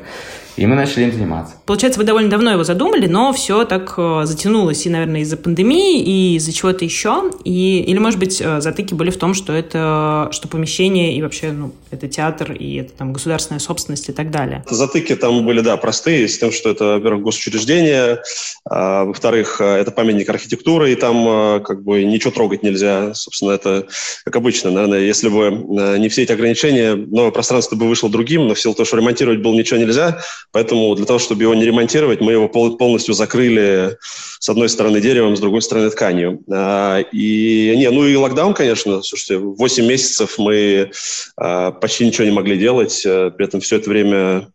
И 0.55 0.65
мы 0.67 0.75
начали 0.75 1.05
им 1.05 1.11
заниматься. 1.11 1.55
Получается, 1.65 1.99
вы 1.99 2.05
довольно 2.05 2.29
давно 2.29 2.51
его 2.51 2.63
задумали, 2.63 3.07
но 3.07 3.33
все 3.33 3.65
так 3.65 3.95
э, 3.97 4.21
затянулось 4.25 4.85
и, 4.85 4.89
наверное, 4.89 5.21
из-за 5.21 5.35
пандемии, 5.35 6.01
и 6.01 6.35
из-за 6.35 6.53
чего-то 6.53 6.85
еще. 6.85 7.31
И, 7.43 7.79
или, 7.79 7.97
может 7.97 8.19
быть, 8.19 8.39
э, 8.39 8.61
затыки 8.61 8.93
были 8.93 9.09
в 9.09 9.17
том, 9.17 9.33
что 9.33 9.53
это 9.53 10.29
что 10.31 10.47
помещение 10.47 11.15
и 11.15 11.21
вообще 11.21 11.51
ну, 11.51 11.73
это 11.89 12.07
театр, 12.07 12.51
и 12.51 12.75
это 12.75 12.93
там 12.93 13.13
государственная 13.13 13.59
собственность 13.59 14.09
и 14.09 14.11
так 14.11 14.29
далее. 14.29 14.63
Затыки 14.69 15.15
там 15.15 15.43
были, 15.45 15.61
да, 15.61 15.75
простые, 15.77 16.27
с 16.27 16.37
тем, 16.37 16.51
что 16.51 16.69
это, 16.69 16.85
во-первых, 16.95 17.23
госучреждение, 17.23 18.21
а, 18.65 19.05
во-вторых, 19.05 19.59
э, 19.59 19.65
это 19.65 19.89
памятник 19.89 20.29
архитектуры, 20.29 20.91
и 20.91 20.95
там 20.95 21.61
как 21.63 21.83
бы 21.83 22.03
ничего 22.03 22.31
трогать 22.31 22.61
нельзя. 22.61 23.13
Собственно, 23.15 23.51
это 23.51 23.87
как 24.23 24.35
обычно. 24.35 24.69
Наверное, 24.69 24.99
если 24.99 25.29
бы 25.29 25.51
не 25.97 26.09
все 26.09 26.23
эти 26.23 26.31
ограничения, 26.31 26.95
новое 26.95 27.31
пространство 27.31 27.75
бы 27.75 27.87
вышло 27.87 28.09
другим, 28.09 28.47
но 28.47 28.53
в 28.53 28.59
силу 28.59 28.75
того, 28.75 28.85
что 28.85 28.97
ремонтировать 28.97 29.41
было 29.41 29.53
ничего 29.53 29.79
нельзя, 29.79 30.19
Поэтому 30.51 30.95
для 30.95 31.05
того, 31.05 31.19
чтобы 31.19 31.43
его 31.43 31.53
не 31.53 31.65
ремонтировать, 31.65 32.21
мы 32.21 32.33
его 32.33 32.47
полностью 32.47 33.13
закрыли 33.13 33.97
с 34.39 34.49
одной 34.49 34.69
стороны 34.69 35.01
деревом, 35.01 35.35
с 35.35 35.39
другой 35.39 35.61
стороны 35.61 35.89
тканью. 35.89 36.41
А, 36.51 36.99
и, 36.99 37.73
не, 37.75 37.89
ну 37.89 38.05
и 38.05 38.15
локдаун, 38.15 38.53
конечно. 38.53 39.01
Слушайте, 39.01 39.37
8 39.37 39.85
месяцев 39.85 40.37
мы 40.37 40.91
а, 41.37 41.71
почти 41.71 42.05
ничего 42.05 42.25
не 42.25 42.31
могли 42.31 42.57
делать. 42.57 43.03
Э, 43.05 43.31
при 43.31 43.45
этом 43.45 43.61
все 43.61 43.77
это 43.77 43.89
время 43.89 44.47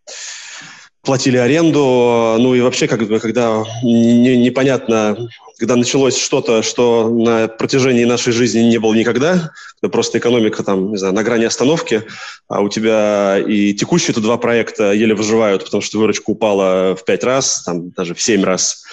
платили 1.03 1.39
аренду, 1.39 2.37
ну 2.39 2.55
и 2.55 2.61
вообще, 2.61 2.87
как 2.87 3.07
бы, 3.09 3.19
когда 3.19 3.65
не, 3.83 4.37
непонятно, 4.37 5.17
когда 5.59 5.75
началось 5.77 6.17
что-то, 6.17 6.63
что 6.63 7.11
на 7.11 7.49
протяжении 7.49 8.05
нашей 8.05 8.33
жизни 8.33 8.61
не 8.61 8.79
было 8.79 8.95
никогда, 8.95 9.51
когда 9.81 9.93
просто 9.93 10.19
экономика 10.19 10.63
там, 10.63 10.93
не 10.93 10.97
знаю, 10.97 11.15
на 11.15 11.25
грани 11.25 11.45
остановки, 11.45 12.05
а 12.47 12.61
у 12.61 12.69
тебя 12.69 13.39
и 13.39 13.75
текущие-то 13.75 14.21
два 14.21 14.39
проекта 14.39 14.93
еле 14.93 15.15
выживают, 15.15 15.65
потому 15.65 15.81
что 15.81 15.99
выручка 15.99 16.31
упала 16.31 16.95
в 16.95 17.05
пять 17.05 17.25
раз, 17.25 17.65
там 17.65 17.91
даже 17.91 18.15
в 18.15 18.23
семь 18.23 18.45
раз, 18.45 18.85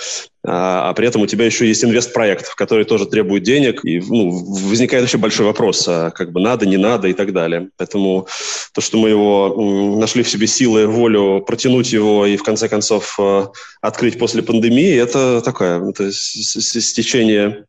а, 0.48 0.90
а 0.90 0.94
при 0.94 1.08
этом 1.08 1.22
у 1.22 1.28
тебя 1.28 1.46
еще 1.46 1.68
есть 1.68 1.84
инвестпроект, 1.84 2.54
который 2.56 2.86
тоже 2.86 3.06
требует 3.06 3.44
денег, 3.44 3.84
и 3.84 4.00
ну, 4.00 4.30
возникает 4.30 5.04
вообще 5.04 5.18
большой 5.18 5.46
вопрос, 5.46 5.86
а 5.88 6.12
как 6.12 6.32
бы 6.32 6.40
надо, 6.40 6.66
не 6.66 6.78
надо 6.78 7.08
и 7.08 7.14
так 7.14 7.34
далее. 7.34 7.70
Поэтому 7.78 8.28
то, 8.74 8.82
что 8.82 8.98
мы 8.98 9.10
его 9.10 9.96
нашли 9.98 10.24
в 10.24 10.30
себе 10.30 10.48
силы, 10.48 10.88
волю 10.88 11.44
протянуть 11.46 11.92
его 11.92 12.26
и 12.26 12.38
в 12.38 12.44
конце 12.44 12.70
концов 12.70 13.16
э, 13.20 13.48
открыть 13.82 14.20
после 14.20 14.44
пандемии, 14.44 14.96
это 14.96 15.42
такое, 15.42 15.90
это 15.90 16.12
стечение 16.12 17.66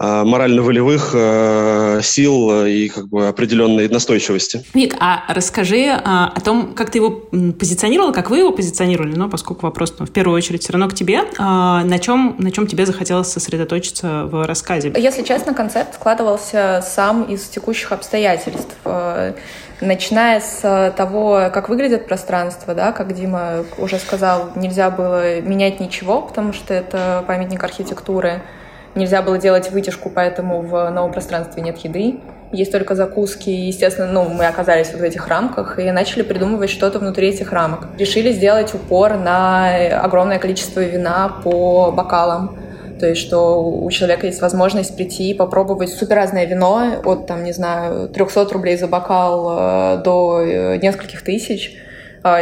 морально-волевых 0.00 1.10
э, 1.14 2.00
сил 2.02 2.64
и 2.66 2.88
как 2.88 3.08
бы 3.08 3.26
определенной 3.26 3.88
настойчивости. 3.88 4.64
Вик, 4.72 4.94
а 5.00 5.24
расскажи 5.28 5.88
а, 5.88 6.32
о 6.34 6.40
том, 6.40 6.74
как 6.74 6.90
ты 6.90 6.98
его 6.98 7.10
позиционировал, 7.10 8.12
как 8.12 8.30
вы 8.30 8.38
его 8.38 8.52
позиционировали, 8.52 9.16
но 9.16 9.28
поскольку 9.28 9.66
вопрос 9.66 9.94
ну, 9.98 10.06
в 10.06 10.10
первую 10.10 10.36
очередь 10.36 10.62
все 10.62 10.72
равно 10.72 10.88
к 10.88 10.94
тебе, 10.94 11.22
на 11.38 11.98
чем, 11.98 12.36
на 12.38 12.52
чем 12.52 12.68
тебе 12.68 12.86
захотелось 12.86 13.28
сосредоточиться 13.28 14.24
в 14.26 14.46
рассказе? 14.46 14.92
Если 14.96 15.24
честно, 15.24 15.52
концепт 15.52 15.94
складывался 15.94 16.84
сам 16.86 17.24
из 17.24 17.42
текущих 17.48 17.90
обстоятельств 17.90 18.76
э, 18.84 19.32
начиная 19.80 20.40
с 20.40 20.94
того, 20.96 21.50
как 21.52 21.68
выглядит 21.68 22.06
пространство, 22.06 22.74
да, 22.74 22.92
как 22.92 23.14
Дима 23.14 23.64
уже 23.78 23.98
сказал, 23.98 24.50
нельзя 24.56 24.90
было 24.90 25.40
менять 25.40 25.80
ничего, 25.80 26.22
потому 26.22 26.52
что 26.52 26.74
это 26.74 27.24
памятник 27.26 27.62
архитектуры. 27.62 28.42
Нельзя 28.98 29.22
было 29.22 29.38
делать 29.38 29.70
вытяжку, 29.70 30.10
поэтому 30.10 30.60
в 30.60 30.90
новом 30.90 31.12
пространстве 31.12 31.62
нет 31.62 31.78
еды. 31.78 32.18
Есть 32.50 32.72
только 32.72 32.96
закуски. 32.96 33.48
И, 33.48 33.66
естественно, 33.66 34.10
ну, 34.10 34.28
мы 34.28 34.46
оказались 34.46 34.90
вот 34.90 35.00
в 35.00 35.04
этих 35.04 35.28
рамках 35.28 35.78
и 35.78 35.88
начали 35.92 36.22
придумывать 36.22 36.68
что-то 36.68 36.98
внутри 36.98 37.28
этих 37.28 37.52
рамок. 37.52 37.86
Решили 37.96 38.32
сделать 38.32 38.74
упор 38.74 39.16
на 39.16 40.02
огромное 40.02 40.40
количество 40.40 40.80
вина 40.80 41.32
по 41.44 41.92
бокалам. 41.92 42.58
То 42.98 43.06
есть, 43.06 43.20
что 43.20 43.62
у 43.62 43.88
человека 43.92 44.26
есть 44.26 44.42
возможность 44.42 44.96
прийти 44.96 45.30
и 45.30 45.34
попробовать 45.34 45.90
супер 45.90 46.16
разное 46.16 46.46
вино 46.46 47.00
от, 47.04 47.28
там, 47.28 47.44
не 47.44 47.52
знаю, 47.52 48.08
300 48.08 48.52
рублей 48.52 48.76
за 48.76 48.88
бокал 48.88 49.98
э, 49.98 50.02
до 50.02 50.40
э, 50.40 50.78
нескольких 50.78 51.22
тысяч 51.22 51.76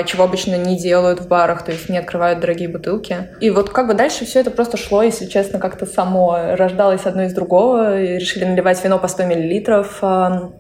чего 0.07 0.25
обычно 0.25 0.57
не 0.57 0.77
делают 0.77 1.21
в 1.21 1.29
барах, 1.29 1.65
то 1.65 1.73
есть 1.73 1.89
не 1.89 1.99
открывают 1.99 2.41
дорогие 2.41 2.69
бутылки. 2.69 3.29
И 3.41 3.51
вот 3.51 3.71
как 3.71 3.87
бы 3.87 3.95
дальше 3.95 4.25
все 4.25 4.41
это 4.41 4.51
просто 4.51 4.77
шло, 4.77 5.03
если 5.03 5.27
честно, 5.27 5.59
как-то 5.59 5.87
само 5.87 6.55
рождалось 6.57 7.07
одно 7.07 7.25
из 7.25 7.35
другого. 7.35 8.01
И 8.01 8.19
решили 8.19 8.45
наливать 8.45 8.83
вино 8.83 8.99
по 8.99 9.09
100 9.09 9.25
миллилитров, 9.25 9.99
а, 10.03 10.51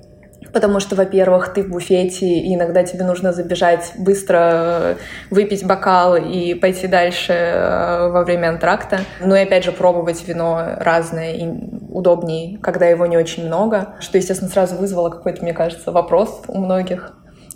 Потому 0.57 0.81
что, 0.81 0.97
во-первых, 0.97 1.53
ты 1.53 1.63
в 1.63 1.69
буфете, 1.69 2.27
и 2.27 2.55
иногда 2.55 2.83
тебе 2.83 3.05
нужно 3.05 3.33
забежать 3.33 3.93
быстро, 3.99 4.97
выпить 5.31 5.67
бокал 5.67 6.17
и 6.17 6.55
пойти 6.55 6.87
дальше 6.87 7.35
э, 7.35 8.09
во 8.09 8.25
время 8.25 8.49
антракта. 8.49 9.01
Ну 9.21 9.35
и 9.35 9.41
опять 9.41 9.65
же 9.65 9.73
пробовать 9.73 10.27
вино 10.27 10.77
разное 10.79 11.35
и 11.35 11.47
удобнее, 11.91 12.59
когда 12.63 12.87
его 12.87 13.05
не 13.05 13.19
очень 13.19 13.47
много. 13.47 13.97
Что, 14.01 14.17
естественно, 14.17 14.51
сразу 14.51 14.77
вызвало 14.77 15.11
какой-то, 15.11 15.43
мне 15.43 15.53
кажется, 15.53 15.93
вопрос 15.93 16.43
у 16.49 16.59
многих 16.59 17.13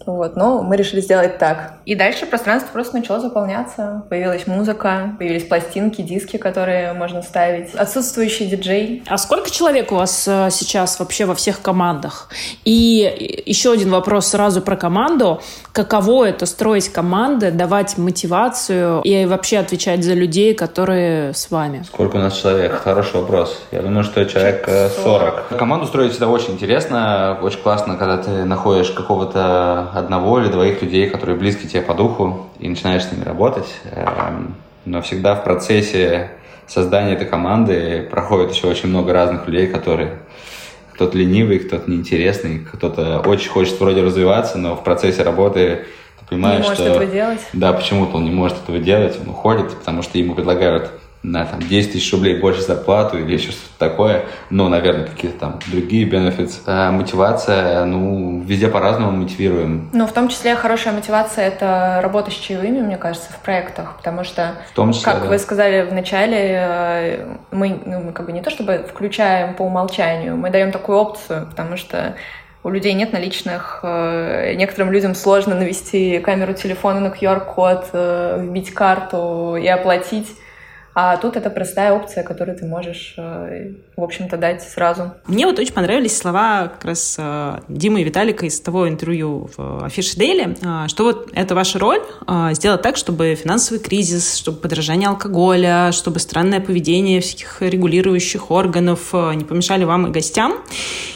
Вот, 0.07 0.37
но 0.37 0.63
мы 0.63 0.77
решили 0.77 1.01
сделать 1.01 1.39
так. 1.39 1.75
И 1.85 1.95
дальше 1.95 2.27
пространство 2.27 2.71
просто 2.73 2.97
начало 2.97 3.21
заполняться. 3.21 4.03
Появилась 4.09 4.47
музыка, 4.47 5.15
появились 5.19 5.45
пластинки, 5.45 6.03
диски, 6.03 6.37
которые 6.37 6.93
можно 6.93 7.23
ставить. 7.23 7.75
Отсутствующий 7.75 8.47
диджей. 8.47 9.03
А 9.07 9.19
сколько 9.19 9.51
человек 9.51 9.93
у 9.93 9.97
вас 9.97 10.27
э, 10.27 10.49
сейчас 10.51 10.99
вообще 10.99 11.27
во 11.27 11.35
всех 11.35 11.61
командах? 11.61 12.29
И 12.65 13.43
еще 13.47 13.73
один 13.73 13.91
вопрос 13.91 14.29
сразу 14.29 14.63
про 14.63 14.77
команду. 14.77 15.41
Каково 15.73 16.27
это 16.27 16.47
строить 16.47 16.89
команды, 16.89 17.51
давать 17.51 17.99
мотивацию 17.99 19.03
и 19.03 19.27
вообще 19.27 19.59
отвечать 19.59 20.05
за 20.05 20.15
людей, 20.15 20.55
которые 20.55 21.35
с 21.35 21.51
вами? 21.51 21.85
Сколько 21.87 22.17
у 22.17 22.21
нас 22.21 22.37
человек? 22.37 22.73
Хороший 22.73 23.21
вопрос. 23.21 23.63
Я 23.71 23.83
думаю, 23.83 24.05
что 24.05 24.25
человек 24.25 24.69
40. 25.03 25.47
Э, 25.51 25.57
Команду 25.57 25.87
строить 25.87 26.13
всегда 26.13 26.29
очень 26.29 26.55
интересно, 26.55 27.39
очень 27.43 27.61
классно, 27.61 27.97
когда 27.97 28.17
ты 28.19 28.45
находишь 28.45 28.91
какого-то 28.91 29.90
одного 29.95 30.41
или 30.41 30.49
двоих 30.49 30.83
людей, 30.83 31.09
которые 31.09 31.37
близки 31.37 31.69
тебе 31.69 31.83
по 31.83 31.95
духу, 31.95 32.47
и 32.59 32.69
начинаешь 32.69 33.05
с 33.05 33.13
ними 33.13 33.25
работать. 33.25 33.69
Эм, 33.93 34.55
но 34.85 35.03
всегда 35.03 35.35
в 35.35 35.45
процессе 35.45 36.31
создания 36.67 37.15
этой 37.15 37.27
команды 37.27 38.07
проходит 38.11 38.53
еще 38.53 38.69
очень 38.69 38.89
много 38.89 39.13
разных 39.13 39.47
людей, 39.47 39.67
которые 39.67 40.19
кто-то 40.95 41.17
ленивый, 41.17 41.59
кто-то 41.59 41.91
неинтересный, 41.91 42.61
кто-то 42.61 43.21
очень 43.21 43.49
хочет 43.49 43.81
вроде 43.81 44.03
развиваться, 44.03 44.59
но 44.59 44.77
в 44.77 44.85
процессе 44.85 45.23
работы 45.23 45.87
ты 46.19 46.27
понимаешь, 46.29 46.63
не 46.63 46.69
может 46.69 46.85
что... 46.85 46.89
этого 46.93 47.07
делать. 47.07 47.41
Да, 47.53 47.73
почему-то 47.73 48.17
он 48.17 48.25
не 48.25 48.31
может 48.31 48.63
этого 48.63 48.79
делать, 48.79 49.19
он 49.21 49.31
уходит, 49.31 49.75
потому 49.75 50.03
что 50.03 50.19
ему 50.19 50.35
предлагают 50.35 50.91
на 51.23 51.45
там 51.45 51.61
10 51.61 51.93
тысяч 51.93 52.13
рублей 52.13 52.39
больше 52.41 52.63
зарплату 52.63 53.19
или 53.19 53.35
еще 53.35 53.51
что-то 53.53 53.79
такое, 53.79 54.25
но, 54.49 54.69
наверное, 54.69 55.07
какие-то 55.07 55.39
там 55.39 55.59
другие 55.67 56.07
бенефиты. 56.07 56.55
А 56.67 56.91
мотивация, 56.91 57.85
ну, 57.85 58.41
везде 58.41 58.69
по-разному 58.69 59.13
мотивируем. 59.13 59.91
Ну, 59.93 60.07
в 60.07 60.13
том 60.13 60.29
числе 60.29 60.57
хорошая 60.57 60.95
мотивация— 60.95 61.45
это 61.49 62.01
работа 62.03 62.31
с 62.31 62.35
чаевыми, 62.35 62.81
мне 62.81 62.97
кажется, 62.97 63.31
в 63.33 63.39
проектах, 63.41 63.97
потому 63.99 64.25
что, 64.25 64.55
в 64.73 64.75
том 64.75 64.93
числе, 64.93 65.13
как 65.13 65.23
да. 65.23 65.29
вы 65.29 65.39
сказали 65.39 65.83
в 65.83 65.93
начале, 65.93 66.37
э, 66.39 67.37
мы, 67.51 67.81
ну, 67.85 68.13
как 68.13 68.27
бы 68.27 68.33
не 68.33 68.41
то 68.41 68.49
чтобы 68.51 68.87
включаем 68.89 69.55
по 69.55 69.63
умолчанию, 69.63 70.37
мы 70.37 70.51
даем 70.51 70.73
такую 70.73 70.97
опцию, 70.99 71.47
потому 71.51 71.77
что 71.77 72.15
у 72.63 72.71
людей 72.71 72.95
нет 72.95 73.13
наличных, 73.13 73.81
э, 73.83 74.55
некоторым 74.55 74.93
людям 74.93 75.15
сложно 75.15 75.55
навести 75.55 76.19
камеру 76.21 76.55
телефона 76.55 77.01
на 77.01 77.09
QR-код, 77.09 77.89
э, 77.93 78.39
вбить 78.43 78.73
карту 78.73 79.57
и 79.57 79.67
оплатить. 79.67 80.29
А 80.93 81.17
тут 81.17 81.37
это 81.37 81.51
простая 81.51 81.93
опция, 81.93 82.25
которую 82.25 82.59
ты 82.59 82.67
можешь, 82.67 83.15
э, 83.17 83.73
в 83.97 84.03
общем-то, 84.03 84.37
дать 84.37 84.63
сразу. 84.63 85.13
Мне 85.27 85.47
вот 85.47 85.59
очень 85.59 85.73
понравились 85.73 86.17
слова 86.17 86.69
как 86.69 86.85
раз 86.85 87.17
э, 87.17 87.61
Димы 87.69 88.01
и 88.01 88.05
Виталика 88.05 88.45
из 88.45 88.61
того 88.61 88.89
интервью 88.89 89.49
в 89.57 89.85
Афише 89.85 90.17
Дейли, 90.17 90.57
э, 90.61 90.89
что 90.89 91.05
вот 91.05 91.31
это 91.33 91.55
ваша 91.55 91.79
роль 91.79 92.01
сделать 92.53 92.83
так, 92.83 92.97
чтобы 92.97 93.35
финансовый 93.35 93.79
кризис, 93.79 94.37
чтобы 94.37 94.59
подражание 94.59 95.09
алкоголя, 95.09 95.93
чтобы 95.93 96.19
странное 96.19 96.61
поведение 96.61 97.21
всяких 97.21 97.63
регулирующих 97.63 98.51
органов 98.51 99.13
не 99.13 99.45
помешали 99.45 99.85
вам 99.85 100.09
и 100.09 100.11
гостям, 100.11 100.59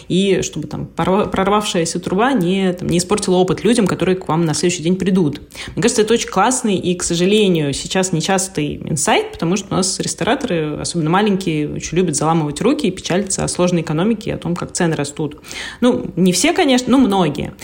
и 0.09 0.43
чтобы 0.43 0.69
там 0.69 0.87
прорвавшаяся 0.87 2.01
труба 2.01 2.33
не, 2.33 2.73
там, 2.73 2.89
не 2.89 2.99
испортила 2.99 3.37
опыт 3.37 3.65
людям, 3.65 3.87
которые 3.87 4.17
к 4.17 4.29
вам 4.29 4.45
на 4.45 4.55
следующий 4.55 4.83
день 4.83 4.97
придут. 4.97 5.41
Мне 5.75 5.83
кажется, 5.83 6.03
это 6.03 6.15
очень 6.15 6.29
классный 6.29 6.77
и, 6.77 6.95
к 6.95 7.03
сожалению, 7.03 7.73
сейчас 7.73 8.13
нечастый 8.13 8.77
инсайт, 8.85 9.33
потому 9.33 9.57
что 9.57 9.69
у 9.71 9.77
нас 9.77 9.99
рестораторы, 10.01 10.79
особенно 10.81 11.11
маленькие, 11.11 11.69
очень 11.69 11.97
любят 11.97 12.17
заламывать 12.17 12.61
руки 12.61 12.87
и 12.87 12.91
печалиться 12.91 13.45
о 13.45 13.49
сложной 13.49 13.83
экономике 13.83 14.31
и 14.31 14.33
о 14.33 14.39
том, 14.39 14.55
как 14.55 14.73
цены 14.73 14.97
растут. 14.97 15.41
Ну, 15.81 16.11
не 16.17 16.33
все, 16.33 16.53
конечно, 16.53 16.91
но 16.91 16.99
многие. 16.99 17.55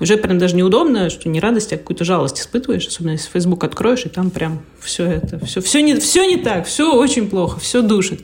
Уже 0.00 0.16
прям 0.16 0.38
даже 0.38 0.56
неудобно, 0.56 1.10
что 1.10 1.28
не 1.28 1.40
радость, 1.40 1.72
а 1.72 1.76
какую-то 1.76 2.04
жалость 2.04 2.40
испытываешь, 2.40 2.86
особенно 2.86 3.12
если 3.12 3.30
Facebook 3.30 3.64
откроешь, 3.64 4.06
и 4.06 4.08
там 4.08 4.30
прям 4.30 4.62
все 4.80 5.06
это, 5.06 5.44
все, 5.44 5.60
все, 5.60 5.80
не, 5.80 5.96
все 5.96 6.24
не 6.24 6.36
так, 6.36 6.66
все 6.66 6.94
очень 6.94 7.28
плохо, 7.28 7.60
все 7.60 7.82
душит. 7.82 8.20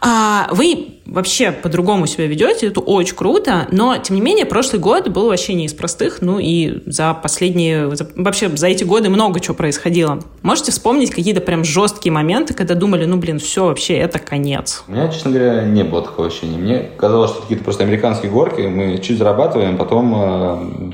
А 0.00 0.48
вы 0.50 1.00
вообще 1.06 1.52
по-другому 1.52 2.06
себя 2.06 2.26
ведете, 2.26 2.68
это 2.68 2.80
очень 2.80 3.14
круто, 3.14 3.66
но, 3.70 3.96
тем 3.98 4.16
не 4.16 4.22
менее, 4.22 4.46
прошлый 4.46 4.80
год 4.80 5.08
был 5.08 5.28
вообще 5.28 5.54
не 5.54 5.66
из 5.66 5.74
простых, 5.74 6.22
ну 6.22 6.38
и 6.38 6.82
за 6.86 7.14
последние, 7.14 7.94
за, 7.94 8.08
вообще 8.16 8.48
за 8.48 8.68
эти 8.68 8.84
годы 8.84 9.10
много 9.10 9.40
чего 9.40 9.54
происходило. 9.54 10.20
Можете 10.42 10.72
вспомнить 10.72 11.10
какие-то 11.10 11.40
прям 11.40 11.64
жесткие 11.64 12.12
моменты, 12.12 12.54
когда 12.54 12.74
думали, 12.74 13.04
ну, 13.04 13.16
блин, 13.16 13.38
все, 13.38 13.66
вообще, 13.66 13.94
это 13.94 14.18
конец? 14.18 14.84
У 14.88 14.92
меня, 14.92 15.08
честно 15.08 15.30
говоря, 15.30 15.64
не 15.64 15.84
было 15.84 16.02
такого 16.02 16.28
ощущения. 16.28 16.58
Мне 16.58 16.90
казалось, 16.96 17.30
что 17.30 17.42
какие-то 17.42 17.64
просто 17.64 17.84
американские 17.84 18.30
горки, 18.30 18.62
мы 18.62 18.98
чуть 18.98 19.18
зарабатываем, 19.18 19.76
потом 19.76 20.14
э, 20.14 20.92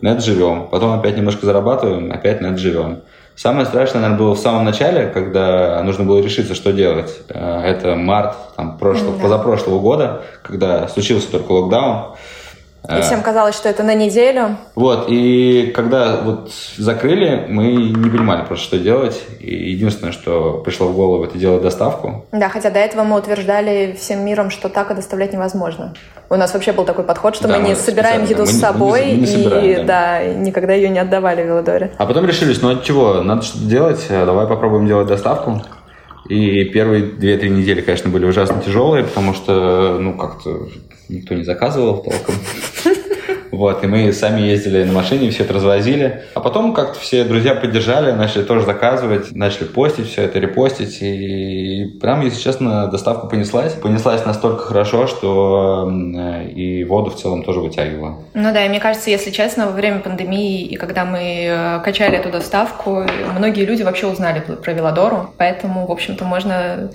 на 0.00 0.08
это 0.08 0.20
живем, 0.20 0.68
потом 0.70 0.98
опять 0.98 1.16
немножко 1.16 1.46
зарабатываем, 1.46 2.12
опять 2.12 2.40
на 2.40 2.48
это 2.48 2.58
живем. 2.58 3.02
Самое 3.38 3.66
страшное, 3.66 4.00
наверное, 4.00 4.18
было 4.18 4.34
в 4.34 4.38
самом 4.40 4.64
начале, 4.64 5.06
когда 5.06 5.80
нужно 5.84 6.02
было 6.02 6.20
решиться, 6.20 6.56
что 6.56 6.72
делать. 6.72 7.20
Э, 7.28 7.60
это 7.60 7.94
март 7.94 8.34
там, 8.56 8.76
прошлого, 8.78 9.16
да. 9.16 9.22
позапрошлого 9.22 9.78
года, 9.78 10.22
когда 10.42 10.88
случился 10.88 11.30
только 11.30 11.52
локдаун. 11.52 12.16
И 12.88 13.00
всем 13.02 13.22
казалось, 13.22 13.54
что 13.54 13.68
это 13.68 13.82
на 13.82 13.94
неделю. 13.94 14.56
Вот, 14.74 15.06
и 15.08 15.72
когда 15.74 16.20
вот 16.22 16.50
закрыли, 16.76 17.44
мы 17.48 17.72
не 17.72 18.10
понимали 18.10 18.44
просто, 18.46 18.64
что 18.64 18.78
делать. 18.78 19.20
И 19.40 19.72
единственное, 19.72 20.12
что 20.12 20.62
пришло 20.64 20.88
в 20.88 20.96
голову, 20.96 21.24
это 21.24 21.36
делать 21.36 21.62
доставку. 21.62 22.24
Да, 22.32 22.48
хотя 22.48 22.70
до 22.70 22.78
этого 22.78 23.04
мы 23.04 23.18
утверждали 23.18 23.94
всем 23.98 24.24
миром, 24.24 24.50
что 24.50 24.68
так 24.68 24.90
и 24.90 24.94
доставлять 24.94 25.32
невозможно. 25.32 25.94
У 26.30 26.36
нас 26.36 26.54
вообще 26.54 26.72
был 26.72 26.84
такой 26.84 27.04
подход, 27.04 27.36
что 27.36 27.48
да, 27.48 27.58
мы 27.58 27.68
не 27.68 27.74
собираем 27.74 28.24
еду 28.24 28.46
с 28.46 28.52
собой 28.52 29.00
мы, 29.06 29.12
мы, 29.12 29.16
мы 29.18 29.22
и 29.22 29.26
собираем, 29.26 29.86
да. 29.86 30.18
да, 30.20 30.34
никогда 30.34 30.72
ее 30.72 30.88
не 30.88 30.98
отдавали 30.98 31.42
в 31.42 31.46
Велодоре. 31.46 31.92
А 31.98 32.06
потом 32.06 32.26
решились, 32.26 32.62
ну 32.62 32.70
от 32.70 32.84
чего, 32.84 33.22
надо 33.22 33.42
что-то 33.42 33.64
делать, 33.64 34.06
давай 34.08 34.46
попробуем 34.46 34.86
делать 34.86 35.08
доставку. 35.08 35.62
И 36.28 36.64
первые 36.64 37.04
две-три 37.04 37.48
недели, 37.48 37.80
конечно, 37.80 38.10
были 38.10 38.26
ужасно 38.26 38.60
тяжелые, 38.60 39.04
потому 39.04 39.32
что, 39.32 39.98
ну, 39.98 40.16
как-то 40.16 40.68
никто 41.08 41.34
не 41.34 41.44
заказывал 41.44 42.02
толком. 42.02 42.34
Вот, 43.58 43.82
и 43.82 43.88
мы 43.88 44.12
сами 44.12 44.42
ездили 44.42 44.84
на 44.84 44.92
машине, 44.92 45.30
все 45.30 45.42
это 45.42 45.54
развозили. 45.54 46.22
А 46.34 46.40
потом 46.40 46.72
как-то 46.72 47.00
все 47.00 47.24
друзья 47.24 47.56
поддержали, 47.56 48.12
начали 48.12 48.44
тоже 48.44 48.64
заказывать, 48.64 49.34
начали 49.34 49.64
постить 49.64 50.08
все 50.08 50.22
это, 50.22 50.38
репостить. 50.38 50.98
И 51.00 51.98
прям, 52.00 52.20
если 52.20 52.40
честно, 52.40 52.86
доставка 52.86 53.26
понеслась. 53.26 53.72
Понеслась 53.72 54.24
настолько 54.24 54.62
хорошо, 54.62 55.08
что 55.08 55.90
и 56.54 56.84
воду 56.84 57.10
в 57.10 57.16
целом 57.16 57.42
тоже 57.42 57.58
вытягивала. 57.58 58.18
Ну 58.32 58.52
да, 58.52 58.64
и 58.64 58.68
мне 58.68 58.78
кажется, 58.78 59.10
если 59.10 59.30
честно, 59.32 59.66
во 59.66 59.72
время 59.72 59.98
пандемии 59.98 60.62
и 60.62 60.76
когда 60.76 61.04
мы 61.04 61.46
э, 61.48 61.80
качали 61.82 62.16
эту 62.16 62.30
доставку, 62.30 63.06
многие 63.36 63.64
люди 63.64 63.82
вообще 63.82 64.06
узнали 64.06 64.40
про 64.40 64.72
Велодору. 64.72 65.30
Поэтому, 65.36 65.84
в 65.88 65.90
общем-то, 65.90 66.24
можно 66.24 66.90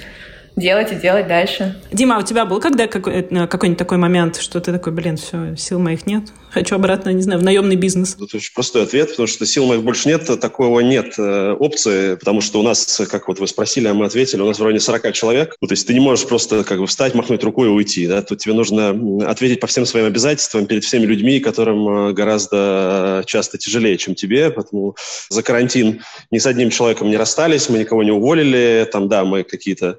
делать 0.55 0.91
и 0.91 0.95
делать 0.95 1.27
дальше. 1.27 1.75
Дима, 1.91 2.17
а 2.17 2.19
у 2.19 2.23
тебя 2.23 2.45
был 2.45 2.59
когда 2.59 2.87
какой- 2.87 3.21
э, 3.21 3.47
какой-нибудь 3.47 3.79
такой 3.79 3.97
момент, 3.97 4.37
что 4.37 4.59
ты 4.59 4.71
такой, 4.71 4.93
блин, 4.93 5.17
все, 5.17 5.55
сил 5.57 5.79
моих 5.79 6.05
нет, 6.05 6.25
хочу 6.51 6.75
обратно, 6.75 7.09
не 7.09 7.21
знаю, 7.21 7.39
в 7.39 7.43
наемный 7.43 7.75
бизнес? 7.75 8.15
Это 8.15 8.37
очень 8.37 8.53
простой 8.53 8.83
ответ, 8.83 9.09
потому 9.09 9.27
что 9.27 9.45
сил 9.45 9.65
моих 9.65 9.83
больше 9.83 10.07
нет, 10.07 10.25
такого 10.39 10.81
нет 10.81 11.15
э, 11.17 11.55
опции, 11.59 12.15
потому 12.15 12.41
что 12.41 12.59
у 12.59 12.63
нас, 12.63 13.01
как 13.09 13.27
вот 13.27 13.39
вы 13.39 13.47
спросили, 13.47 13.87
а 13.87 13.93
мы 13.93 14.05
ответили, 14.05 14.41
у 14.41 14.47
нас 14.47 14.59
в 14.59 14.61
районе 14.61 14.79
40 14.79 15.11
человек. 15.13 15.55
Ну, 15.61 15.67
то 15.67 15.73
есть 15.73 15.87
ты 15.87 15.93
не 15.93 15.99
можешь 15.99 16.27
просто 16.27 16.63
как 16.63 16.79
бы 16.79 16.87
встать, 16.87 17.15
махнуть 17.15 17.43
рукой 17.43 17.67
и 17.67 17.71
уйти. 17.71 18.07
Да? 18.07 18.21
Тут 18.21 18.39
тебе 18.39 18.53
нужно 18.53 18.89
ответить 19.27 19.59
по 19.59 19.67
всем 19.67 19.85
своим 19.85 20.05
обязательствам 20.05 20.65
перед 20.65 20.83
всеми 20.83 21.05
людьми, 21.05 21.39
которым 21.39 22.09
э, 22.09 22.13
гораздо 22.13 23.23
часто 23.25 23.57
тяжелее, 23.57 23.97
чем 23.97 24.15
тебе. 24.15 24.51
Поэтому 24.51 24.95
за 25.29 25.41
карантин 25.41 26.01
ни 26.31 26.37
с 26.37 26.45
одним 26.45 26.69
человеком 26.69 27.09
не 27.09 27.17
расстались, 27.17 27.69
мы 27.69 27.79
никого 27.79 28.03
не 28.03 28.11
уволили. 28.11 28.87
Там, 28.91 29.09
да, 29.09 29.23
мы 29.23 29.43
какие-то 29.43 29.97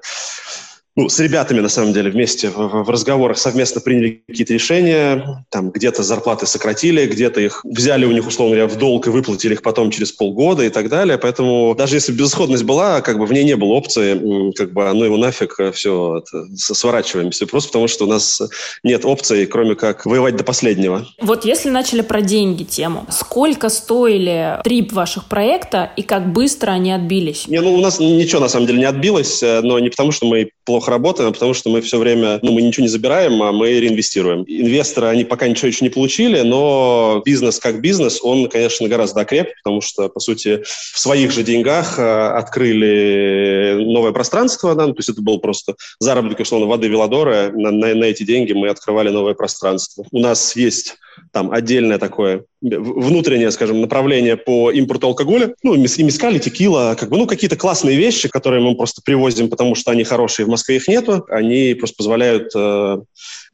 ну, 0.95 1.09
с 1.09 1.19
ребятами, 1.19 1.59
на 1.59 1.69
самом 1.69 1.91
деле, 1.91 2.09
вместе 2.09 2.49
в, 2.49 2.83
в 2.83 2.89
разговорах 2.89 3.37
совместно 3.37 3.81
приняли 3.81 4.23
какие-то 4.27 4.53
решения, 4.53 5.45
там 5.49 5.71
где-то 5.71 6.03
зарплаты 6.03 6.45
сократили, 6.45 7.05
где-то 7.05 7.41
их 7.41 7.61
взяли 7.65 8.05
у 8.05 8.11
них, 8.11 8.25
условно 8.25 8.55
говоря, 8.55 8.73
в 8.73 8.77
долг 8.77 9.07
и 9.07 9.09
выплатили 9.09 9.53
их 9.53 9.61
потом 9.61 9.91
через 9.91 10.13
полгода 10.13 10.63
и 10.63 10.69
так 10.69 10.87
далее. 10.87 11.17
Поэтому 11.17 11.75
даже 11.77 11.97
если 11.97 12.13
безысходность 12.13 12.63
была, 12.63 13.01
как 13.01 13.19
бы 13.19 13.25
в 13.25 13.33
ней 13.33 13.43
не 13.43 13.57
было 13.57 13.73
опции, 13.73 14.53
как 14.53 14.71
бы, 14.71 14.89
ну 14.93 15.03
его 15.03 15.17
нафиг, 15.17 15.59
э, 15.59 15.71
все, 15.73 16.19
это, 16.19 16.45
сворачиваемся. 16.55 17.45
Просто 17.45 17.69
потому, 17.69 17.89
что 17.89 18.05
у 18.05 18.07
нас 18.07 18.41
нет 18.83 19.03
опции, 19.03 19.45
кроме 19.45 19.75
как 19.75 20.05
воевать 20.05 20.37
до 20.37 20.45
последнего. 20.45 21.05
Вот 21.19 21.43
если 21.43 21.69
начали 21.69 22.01
про 22.01 22.21
деньги 22.21 22.63
тему, 22.63 23.05
сколько 23.09 23.67
стоили 23.67 24.59
трип 24.63 24.93
ваших 24.93 25.25
проекта 25.25 25.91
и 25.97 26.03
как 26.03 26.31
быстро 26.31 26.71
они 26.71 26.93
отбились? 26.93 27.49
Не, 27.49 27.59
ну 27.59 27.73
у 27.73 27.81
нас 27.81 27.99
ничего 27.99 28.39
на 28.39 28.47
самом 28.47 28.67
деле 28.67 28.79
не 28.79 28.85
отбилось, 28.85 29.43
э, 29.43 29.59
но 29.61 29.77
не 29.79 29.89
потому, 29.89 30.11
что 30.11 30.25
мы 30.25 30.51
плохо 30.63 30.84
плохо 30.85 30.91
работаем, 30.91 31.33
потому 31.33 31.53
что 31.53 31.69
мы 31.69 31.81
все 31.81 31.97
время, 31.97 32.39
ну, 32.41 32.51
мы 32.51 32.61
ничего 32.61 32.83
не 32.83 32.89
забираем, 32.89 33.41
а 33.41 33.51
мы 33.51 33.79
реинвестируем. 33.79 34.45
Инвесторы, 34.47 35.07
они 35.07 35.23
пока 35.23 35.47
ничего 35.47 35.67
еще 35.67 35.83
не 35.83 35.89
получили, 35.89 36.41
но 36.41 37.21
бизнес 37.25 37.59
как 37.59 37.81
бизнес, 37.81 38.19
он, 38.21 38.47
конечно, 38.49 38.87
гораздо 38.87 39.21
окреп, 39.21 39.49
потому 39.63 39.81
что, 39.81 40.09
по 40.09 40.19
сути, 40.19 40.61
в 40.63 40.99
своих 40.99 41.31
же 41.31 41.43
деньгах 41.43 41.95
а, 41.97 42.37
открыли 42.37 43.77
новое 43.79 44.11
пространство, 44.11 44.75
да, 44.75 44.87
ну, 44.87 44.93
то 44.93 44.99
есть 44.99 45.09
это 45.09 45.21
был 45.21 45.39
просто 45.39 45.75
заработок, 45.99 46.39
условно, 46.39 46.67
воды 46.67 46.87
Велодора, 46.87 47.51
на, 47.53 47.71
на, 47.71 47.95
на 47.95 48.05
эти 48.05 48.23
деньги 48.23 48.53
мы 48.53 48.69
открывали 48.69 49.09
новое 49.09 49.33
пространство. 49.33 50.05
У 50.11 50.19
нас 50.19 50.55
есть 50.55 50.95
там 51.31 51.51
отдельное 51.51 51.97
такое 51.97 52.45
внутреннее, 52.61 53.51
скажем, 53.51 53.81
направление 53.81 54.37
по 54.37 54.71
импорту 54.71 55.07
алкоголя. 55.07 55.53
Ну, 55.63 55.75
и 55.75 55.77
мискали, 55.77 56.39
текила, 56.39 56.95
как 56.99 57.09
бы, 57.09 57.17
ну, 57.17 57.27
какие-то 57.27 57.55
классные 57.55 57.97
вещи, 57.97 58.29
которые 58.29 58.61
мы 58.61 58.75
просто 58.75 59.01
привозим, 59.03 59.49
потому 59.49 59.75
что 59.75 59.91
они 59.91 60.03
хорошие, 60.03 60.45
в 60.45 60.49
Москве 60.49 60.77
их 60.77 60.87
нету. 60.87 61.25
Они 61.29 61.75
просто 61.75 61.97
позволяют, 61.97 62.51
э, 62.55 62.97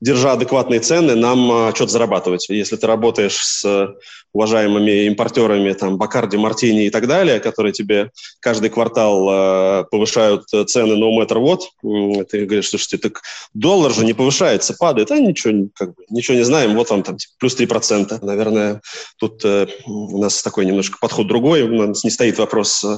держа 0.02 0.34
адекватные 0.34 0.80
цены, 0.80 1.16
нам 1.16 1.52
э, 1.52 1.76
что-то 1.76 1.92
зарабатывать. 1.92 2.50
Если 2.50 2.76
ты 2.76 2.88
работаешь 2.88 3.38
с 3.38 3.96
уважаемыми 4.34 5.06
импортерами, 5.06 5.74
там, 5.74 5.98
Бакарди, 5.98 6.38
Мартини 6.38 6.86
и 6.86 6.90
так 6.90 7.08
далее, 7.08 7.40
которые 7.40 7.72
тебе 7.72 8.12
каждый 8.40 8.70
квартал 8.70 9.30
э, 9.30 9.84
повышают 9.92 10.46
цены 10.48 10.94
no 10.94 11.12
matter 11.18 11.38
what, 11.38 12.26
ты 12.26 12.46
говоришь, 12.46 12.70
слушайте, 12.70 12.98
так 12.98 13.22
доллар 13.54 13.94
же 13.94 14.04
не 14.04 14.14
повышается, 14.14 14.74
падает, 14.74 15.12
а 15.12 15.20
ничего, 15.20 15.68
как 15.76 15.96
бы, 15.96 16.04
ничего 16.10 16.36
не 16.36 16.44
знаем, 16.44 16.76
вот 16.76 16.90
вам 16.90 17.04
там 17.04 17.18
типа, 17.18 17.34
плюс 17.40 17.58
3%. 17.58 18.26
Наверное, 18.26 18.82
тут 19.18 19.46
э, 19.46 19.68
у 19.86 20.20
нас 20.20 20.42
такой 20.42 20.66
немножко 20.66 20.98
подход 21.00 21.28
другой, 21.28 21.62
у 21.62 21.88
нас 21.88 22.04
не 22.04 22.10
стоит 22.10 22.40
вопрос 22.40 22.84
э, 22.84 22.98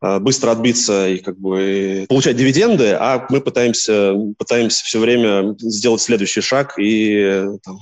быстро 0.00 0.52
отбиться 0.52 1.08
и 1.08 1.18
как 1.18 1.38
бы 1.38 2.06
получать 2.08 2.36
дивиденды, 2.36 2.92
а 2.92 3.26
мы 3.30 3.40
пытаемся, 3.40 4.14
пытаемся 4.38 4.84
все 4.84 4.98
время 4.98 5.56
сделать 5.58 6.00
следующий 6.00 6.40
шаг 6.40 6.74
и, 6.78 7.44
там, 7.64 7.78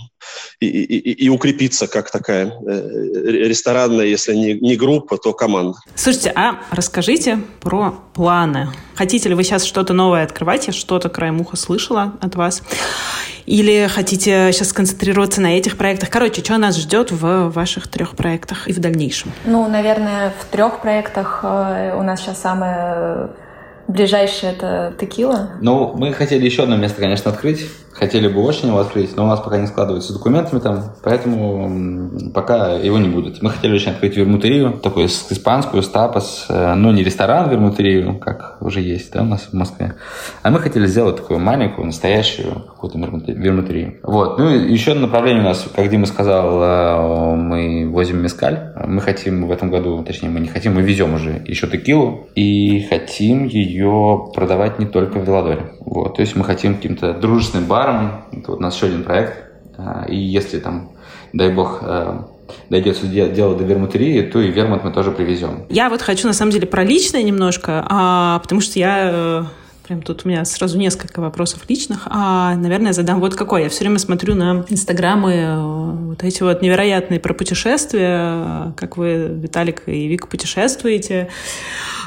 и, 0.61 0.67
и, 0.67 1.25
и 1.25 1.29
укрепиться 1.29 1.87
как 1.87 2.11
такая 2.11 2.53
э, 2.67 3.21
ресторанная, 3.49 4.07
если 4.07 4.35
не, 4.35 4.55
не 4.55 4.77
группа, 4.77 5.19
то 5.19 5.33
команда. 5.33 5.79
Слушайте, 5.95 6.33
а 6.35 6.61
расскажите 6.71 7.41
про 7.61 7.95
планы. 8.15 8.69
Хотите 8.95 9.29
ли 9.29 9.35
вы 9.35 9.45
сейчас 9.45 9.65
что-то 9.65 9.93
новое 9.93 10.25
открывать? 10.25 10.67
Я 10.67 10.73
что-то 10.73 11.09
краем 11.09 11.41
уха 11.41 11.57
слышала 11.57 12.15
от 12.21 12.35
вас. 12.35 12.63
Или 13.47 13.87
хотите 13.87 14.51
сейчас 14.53 14.69
сконцентрироваться 14.69 15.41
на 15.41 15.57
этих 15.57 15.77
проектах? 15.77 16.11
Короче, 16.11 16.43
что 16.43 16.59
нас 16.59 16.77
ждет 16.77 17.13
в 17.13 17.49
ваших 17.51 17.89
трех 17.89 18.17
проектах 18.17 18.69
и 18.69 18.73
в 18.73 18.81
дальнейшем? 18.81 19.33
Ну, 19.45 19.69
наверное, 19.69 20.33
в 20.39 20.45
трех 20.47 20.81
проектах 20.81 21.41
э, 21.43 21.97
у 21.97 22.03
нас 22.03 22.21
сейчас 22.21 22.41
самое 22.41 23.31
ближайшее 23.89 24.53
это 24.53 24.95
текила. 25.01 25.51
Ну, 25.61 25.95
мы 25.97 26.13
хотели 26.13 26.45
еще 26.45 26.65
одно 26.65 26.77
место, 26.77 27.01
конечно, 27.01 27.31
открыть 27.31 27.67
хотели 27.99 28.29
бы 28.29 28.43
очень 28.43 28.69
его 28.69 28.79
открыть, 28.79 29.17
но 29.17 29.25
у 29.25 29.27
нас 29.27 29.41
пока 29.41 29.59
не 29.59 29.67
складывается 29.67 30.13
с 30.13 30.17
документами 30.17 30.61
там, 30.61 30.83
поэтому 31.03 32.11
пока 32.35 32.73
его 32.73 32.99
не 32.99 33.09
будет. 33.09 33.43
Мы 33.43 33.51
хотели 33.51 33.75
очень 33.75 33.93
открыть 33.93 34.17
вермутерию, 34.17 34.73
такую 34.83 35.07
испанскую, 35.07 35.83
стапос, 35.83 36.47
э, 36.49 36.75
но 36.75 36.93
не 36.93 37.03
ресторан 37.03 37.49
вермутерию, 37.51 38.19
как 38.19 38.59
уже 38.61 38.81
есть 38.81 39.13
да, 39.13 39.23
у 39.23 39.25
нас 39.25 39.49
в 39.51 39.55
Москве, 39.55 39.95
а 40.43 40.51
мы 40.51 40.61
хотели 40.61 40.87
сделать 40.87 41.17
такую 41.17 41.41
маленькую, 41.41 41.87
настоящую 41.87 42.65
какую-то 42.69 42.99
вермутерию. 42.99 43.99
Вот. 44.03 44.39
Ну 44.39 44.51
и 44.51 44.73
еще 44.73 44.95
направление 44.95 45.43
у 45.43 45.47
нас, 45.47 45.67
как 45.75 45.89
Дима 45.89 46.07
сказал, 46.07 46.63
э, 46.63 47.37
мы 47.37 47.89
возим 47.89 48.23
мескаль. 48.23 48.73
Мы 48.87 49.01
хотим 49.01 49.47
в 49.47 49.53
этом 49.53 49.71
году, 49.71 50.03
точнее, 50.05 50.29
мы 50.29 50.41
не 50.41 50.49
хотим, 50.49 50.75
мы 50.75 50.83
везем 50.83 51.15
уже 51.15 51.43
еще 51.47 51.67
текилу 51.67 52.29
и 52.35 52.87
хотим 52.89 53.47
ее 53.47 54.31
продавать 54.35 54.79
не 54.79 54.87
только 54.87 55.19
в 55.19 55.27
Веладоре. 55.27 55.73
Вот. 55.81 56.17
То 56.17 56.23
есть 56.23 56.37
мы 56.37 56.45
хотим 56.45 56.75
каким-то 56.75 57.15
дружественным 57.15 57.67
баром 57.67 57.86
баром. 57.87 58.25
Это 58.33 58.51
вот 58.51 58.59
у 58.59 58.63
нас 58.63 58.75
еще 58.75 58.87
один 58.87 59.05
проект. 59.05 59.45
А, 59.79 60.05
и 60.09 60.17
если 60.17 60.59
там, 60.59 60.91
дай 61.33 61.53
бог, 61.53 61.81
э, 61.83 62.19
дойдет 62.71 62.99
дело 63.11 63.57
до 63.57 63.65
вермутерии, 63.65 64.23
то 64.23 64.41
и 64.41 64.51
вермут 64.51 64.85
мы 64.85 64.93
тоже 64.93 65.11
привезем. 65.11 65.65
Я 65.69 65.89
вот 65.89 66.03
хочу, 66.03 66.27
на 66.27 66.33
самом 66.33 66.53
деле, 66.53 66.67
про 66.67 66.85
личное 66.85 67.23
немножко, 67.23 67.85
а, 67.89 68.39
потому 68.41 68.61
что 68.61 68.79
я 68.79 69.11
э, 69.13 69.43
Прям 69.87 70.03
тут 70.03 70.23
у 70.25 70.29
меня 70.29 70.45
сразу 70.45 70.79
несколько 70.79 71.21
вопросов 71.21 71.61
личных. 71.69 72.03
А, 72.07 72.57
наверное, 72.57 72.93
задам 72.93 73.21
вот 73.21 73.37
какой. 73.37 73.63
Я 73.63 73.69
все 73.69 73.81
время 73.81 74.01
смотрю 74.01 74.35
на 74.35 74.65
инстаграмы 74.69 75.33
э, 75.33 75.91
вот 76.09 76.25
эти 76.25 76.43
вот 76.43 76.61
невероятные 76.61 77.21
про 77.21 77.35
путешествия, 77.35 78.73
как 78.77 78.97
вы, 78.97 79.29
Виталик 79.31 79.83
и 79.87 80.09
Вика, 80.09 80.27
путешествуете. 80.27 81.29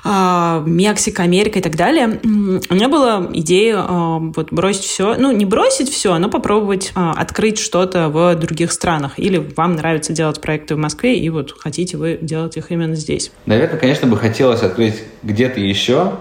А, 0.04 0.62
Мексика, 0.66 1.24
Америка 1.24 1.60
и 1.60 1.62
так 1.62 1.78
далее. 1.78 2.20
У 2.24 2.74
меня 2.74 2.90
была 2.90 3.30
идея 3.34 3.82
вот 3.82 4.52
бросить 4.52 4.84
все, 4.84 5.16
ну, 5.16 5.32
не 5.32 5.46
бросить 5.46 5.90
все, 5.90 6.18
но 6.18 6.30
попробовать 6.30 6.92
открыть 6.96 7.60
что-то 7.60 8.10
в 8.10 8.36
других 8.36 8.74
странах. 8.74 9.14
Или 9.18 9.38
вам 9.38 9.76
нравится 9.76 10.12
делать 10.12 10.42
проекты 10.42 10.76
в 10.76 10.78
Москве, 10.78 11.18
и 11.18 11.30
вот 11.30 11.56
хотите 11.58 11.96
вы 11.96 12.18
делать 12.22 12.58
их 12.58 12.72
именно 12.72 12.96
здесь. 12.96 13.32
Наверное, 13.46 13.80
конечно, 13.80 14.08
бы 14.08 14.18
хотелось 14.18 14.64
открыть 14.64 15.04
где-то 15.24 15.60
еще, 15.60 16.14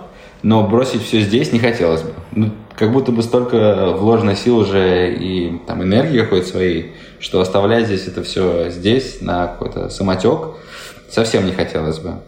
но 0.43 0.67
бросить 0.67 1.03
все 1.03 1.21
здесь 1.21 1.53
не 1.53 1.59
хотелось 1.59 2.03
бы. 2.03 2.13
Ну, 2.33 2.51
как 2.77 2.93
будто 2.93 3.11
бы 3.11 3.23
столько 3.23 3.93
вложено 3.93 4.37
сил 4.37 4.59
уже 4.59 5.13
и 5.15 5.59
там 5.67 5.83
энергии 5.83 6.21
какой-то 6.21 6.47
своей, 6.47 6.93
что 7.19 7.41
оставлять 7.41 7.87
здесь 7.87 8.07
это 8.07 8.23
все 8.23 8.71
здесь 8.71 9.21
на 9.21 9.49
какой-то 9.49 9.89
самотек 9.89 10.57
совсем 11.11 11.47
не 11.47 11.53
хотелось 11.53 11.99
бы. 11.99 12.21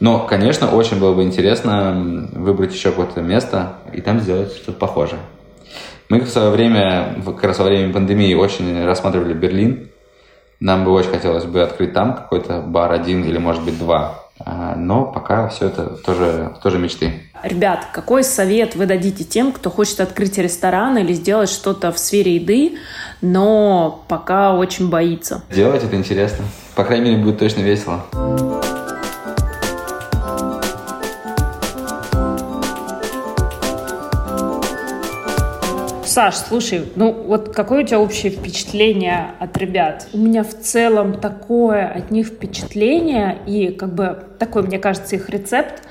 Но, 0.00 0.26
конечно, 0.26 0.70
очень 0.70 1.00
было 1.00 1.14
бы 1.14 1.22
интересно 1.22 2.28
выбрать 2.32 2.74
еще 2.74 2.90
какое-то 2.90 3.22
место 3.22 3.76
и 3.94 4.02
там 4.02 4.20
сделать 4.20 4.52
что-то 4.52 4.72
похожее. 4.72 5.20
Мы 6.08 6.20
в 6.20 6.28
свое 6.28 6.50
время, 6.50 7.16
как 7.24 7.44
раз 7.44 7.58
во 7.58 7.64
время 7.64 7.92
пандемии, 7.92 8.34
очень 8.34 8.84
рассматривали 8.84 9.32
Берлин. 9.32 9.88
Нам 10.60 10.84
бы 10.84 10.92
очень 10.92 11.10
хотелось 11.10 11.44
бы 11.44 11.62
открыть 11.62 11.94
там 11.94 12.14
какой-то 12.14 12.60
бар 12.60 12.92
один 12.92 13.24
или, 13.24 13.38
может 13.38 13.62
быть, 13.64 13.78
два. 13.78 14.25
А, 14.38 14.74
но 14.76 15.04
пока 15.04 15.48
все 15.48 15.66
это 15.66 15.96
тоже, 15.96 16.54
тоже 16.62 16.78
мечты. 16.78 17.22
Ребят, 17.42 17.86
какой 17.92 18.24
совет 18.24 18.74
вы 18.74 18.86
дадите 18.86 19.24
тем, 19.24 19.52
кто 19.52 19.70
хочет 19.70 20.00
открыть 20.00 20.36
ресторан 20.38 20.98
или 20.98 21.12
сделать 21.12 21.50
что-то 21.50 21.92
в 21.92 21.98
сфере 21.98 22.36
еды, 22.36 22.78
но 23.20 24.04
пока 24.08 24.54
очень 24.54 24.90
боится? 24.90 25.42
Делать 25.50 25.84
это 25.84 25.96
интересно. 25.96 26.44
По 26.74 26.84
крайней 26.84 27.10
мере, 27.10 27.22
будет 27.22 27.38
точно 27.38 27.60
весело. 27.60 28.04
Саш, 36.16 36.36
слушай, 36.36 36.82
ну 36.96 37.12
вот 37.12 37.54
какое 37.54 37.84
у 37.84 37.86
тебя 37.86 38.00
общее 38.00 38.32
впечатление 38.32 39.32
от 39.38 39.58
ребят? 39.58 40.08
У 40.14 40.16
меня 40.16 40.44
в 40.44 40.58
целом 40.58 41.20
такое 41.20 41.86
от 41.86 42.10
них 42.10 42.28
впечатление 42.28 43.36
и 43.46 43.68
как 43.68 43.94
бы 43.94 44.24
такой, 44.38 44.62
мне 44.62 44.78
кажется, 44.78 45.14
их 45.14 45.28
рецепт. 45.28 45.82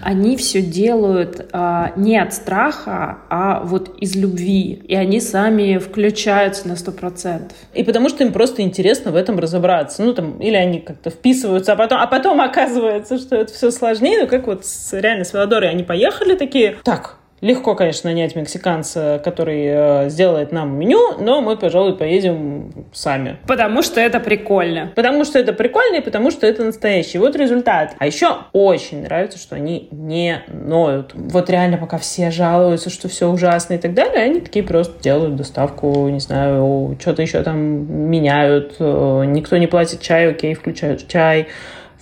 Они 0.00 0.36
все 0.36 0.62
делают 0.62 1.48
а, 1.52 1.92
не 1.96 2.16
от 2.16 2.32
страха, 2.34 3.18
а 3.28 3.64
вот 3.64 3.98
из 3.98 4.14
любви. 4.14 4.80
И 4.86 4.94
они 4.94 5.18
сами 5.20 5.78
включаются 5.78 6.68
на 6.68 6.76
сто 6.76 6.92
процентов. 6.92 7.56
И 7.72 7.82
потому 7.82 8.10
что 8.10 8.22
им 8.22 8.32
просто 8.32 8.62
интересно 8.62 9.10
в 9.10 9.16
этом 9.16 9.40
разобраться. 9.40 10.04
Ну 10.04 10.14
там, 10.14 10.38
или 10.38 10.54
они 10.54 10.78
как-то 10.78 11.10
вписываются, 11.10 11.72
а 11.72 11.76
потом, 11.76 11.98
а 11.98 12.06
потом 12.06 12.40
оказывается, 12.40 13.18
что 13.18 13.34
это 13.34 13.52
все 13.52 13.72
сложнее. 13.72 14.20
Ну 14.20 14.28
как 14.28 14.46
вот 14.46 14.64
с, 14.64 14.92
реально 14.92 15.24
с 15.24 15.32
Велодорой 15.32 15.68
они 15.68 15.82
поехали 15.82 16.36
такие, 16.36 16.76
так, 16.84 17.16
Легко, 17.44 17.74
конечно, 17.74 18.08
нанять 18.08 18.34
мексиканца, 18.36 19.20
который 19.22 19.66
э, 19.66 20.08
сделает 20.08 20.50
нам 20.50 20.78
меню, 20.78 21.18
но 21.18 21.42
мы, 21.42 21.58
пожалуй, 21.58 21.94
поедем 21.94 22.86
сами. 22.94 23.36
Потому 23.46 23.82
что 23.82 24.00
это 24.00 24.18
прикольно. 24.18 24.90
Потому 24.96 25.26
что 25.26 25.38
это 25.38 25.52
прикольно 25.52 25.96
и 25.96 26.00
потому 26.00 26.30
что 26.30 26.46
это 26.46 26.64
настоящий. 26.64 27.18
Вот 27.18 27.36
результат. 27.36 27.96
А 27.98 28.06
еще 28.06 28.28
очень 28.54 29.02
нравится, 29.02 29.36
что 29.36 29.56
они 29.56 29.88
не 29.90 30.42
ноют. 30.48 31.10
Вот 31.12 31.50
реально, 31.50 31.76
пока 31.76 31.98
все 31.98 32.30
жалуются, 32.30 32.88
что 32.88 33.08
все 33.08 33.28
ужасно 33.28 33.74
и 33.74 33.78
так 33.78 33.92
далее, 33.92 34.24
они 34.24 34.40
такие 34.40 34.64
просто 34.64 35.02
делают 35.02 35.36
доставку, 35.36 36.08
не 36.08 36.20
знаю, 36.20 36.96
что-то 36.98 37.20
еще 37.20 37.42
там 37.42 37.58
меняют. 38.10 38.76
Э, 38.78 39.24
никто 39.26 39.58
не 39.58 39.66
платит 39.66 40.00
чай, 40.00 40.30
окей, 40.30 40.54
включают 40.54 41.06
чай 41.08 41.48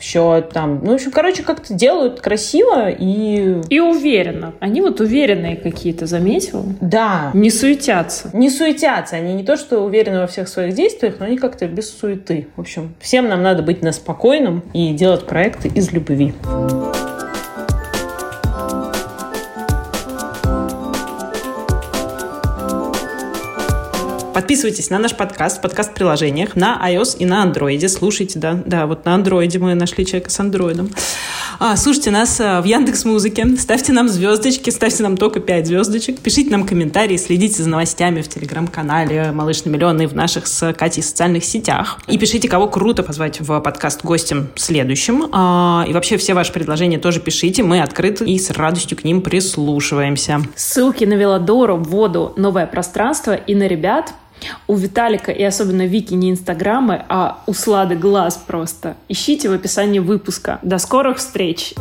все 0.02 0.40
там. 0.40 0.80
Ну, 0.82 0.90
в 0.90 0.94
общем, 0.94 1.12
короче, 1.12 1.44
как-то 1.44 1.72
делают 1.72 2.20
красиво 2.20 2.90
и... 2.90 3.60
И 3.68 3.78
уверенно. 3.78 4.52
Они 4.58 4.80
вот 4.80 5.00
уверенные 5.00 5.54
какие-то, 5.54 6.06
заметил? 6.06 6.64
Да. 6.80 7.30
Не 7.34 7.50
суетятся. 7.50 8.28
Не 8.32 8.50
суетятся. 8.50 9.14
Они 9.14 9.32
не 9.32 9.44
то, 9.44 9.56
что 9.56 9.78
уверены 9.78 10.18
во 10.18 10.26
всех 10.26 10.48
своих 10.48 10.74
действиях, 10.74 11.14
но 11.20 11.26
они 11.26 11.38
как-то 11.38 11.68
без 11.68 11.88
суеты. 11.96 12.48
В 12.56 12.60
общем, 12.60 12.94
всем 13.00 13.28
нам 13.28 13.42
надо 13.42 13.62
быть 13.62 13.80
на 13.80 13.92
спокойном 13.92 14.64
и 14.74 14.92
делать 14.92 15.24
проекты 15.24 15.68
из 15.68 15.92
любви. 15.92 16.34
Подписывайтесь 24.34 24.88
на 24.88 24.98
наш 24.98 25.14
подкаст 25.14 25.58
в 25.58 25.60
подкаст-приложениях 25.60 26.56
на 26.56 26.80
iOS 26.88 27.18
и 27.18 27.26
на 27.26 27.44
Android. 27.44 27.86
Слушайте, 27.88 28.38
да, 28.38 28.62
да, 28.64 28.86
вот 28.86 29.04
на 29.04 29.14
Android 29.16 29.58
мы 29.58 29.74
нашли 29.74 30.06
человека 30.06 30.30
с 30.30 30.40
андроидом. 30.40 30.90
А, 31.58 31.76
слушайте 31.76 32.10
нас 32.10 32.40
а, 32.40 32.62
в 32.62 32.64
Яндекс 32.64 33.04
Музыке, 33.04 33.46
ставьте 33.58 33.92
нам 33.92 34.08
звездочки, 34.08 34.70
ставьте 34.70 35.02
нам 35.02 35.18
только 35.18 35.38
5 35.38 35.66
звездочек, 35.66 36.18
пишите 36.18 36.50
нам 36.50 36.66
комментарии, 36.66 37.16
следите 37.18 37.62
за 37.62 37.68
новостями 37.68 38.22
в 38.22 38.28
телеграм-канале 38.28 39.32
«Малыш 39.32 39.64
на 39.64 39.70
миллион» 39.70 40.00
и 40.00 40.06
в 40.06 40.14
наших 40.14 40.46
с 40.46 40.72
Катей 40.72 41.02
социальных 41.02 41.44
сетях. 41.44 41.98
И 42.08 42.16
пишите, 42.16 42.48
кого 42.48 42.68
круто 42.68 43.02
позвать 43.02 43.40
в 43.40 43.60
подкаст 43.60 44.02
гостем 44.02 44.48
следующим. 44.56 45.28
А, 45.30 45.84
и 45.86 45.92
вообще 45.92 46.16
все 46.16 46.32
ваши 46.32 46.52
предложения 46.52 46.98
тоже 46.98 47.20
пишите, 47.20 47.62
мы 47.62 47.82
открыты 47.82 48.24
и 48.24 48.38
с 48.38 48.50
радостью 48.50 48.96
к 48.96 49.04
ним 49.04 49.20
прислушиваемся. 49.20 50.40
Ссылки 50.56 51.04
на 51.04 51.14
Велодору, 51.14 51.76
воду, 51.76 52.32
новое 52.36 52.66
пространство 52.66 53.34
и 53.34 53.54
на 53.54 53.68
ребят 53.68 54.14
У 54.66 54.76
Виталика 54.76 55.32
и 55.32 55.42
особенно 55.42 55.86
Вики 55.86 56.14
не 56.14 56.30
инстаграмы, 56.30 57.04
а 57.08 57.42
у 57.46 57.54
Слады 57.54 57.96
глаз 57.96 58.42
просто. 58.46 58.96
Ищите 59.08 59.48
в 59.48 59.52
описании 59.52 59.98
выпуска. 59.98 60.58
До 60.62 60.78
скорых 60.78 61.18
встреч! 61.18 61.74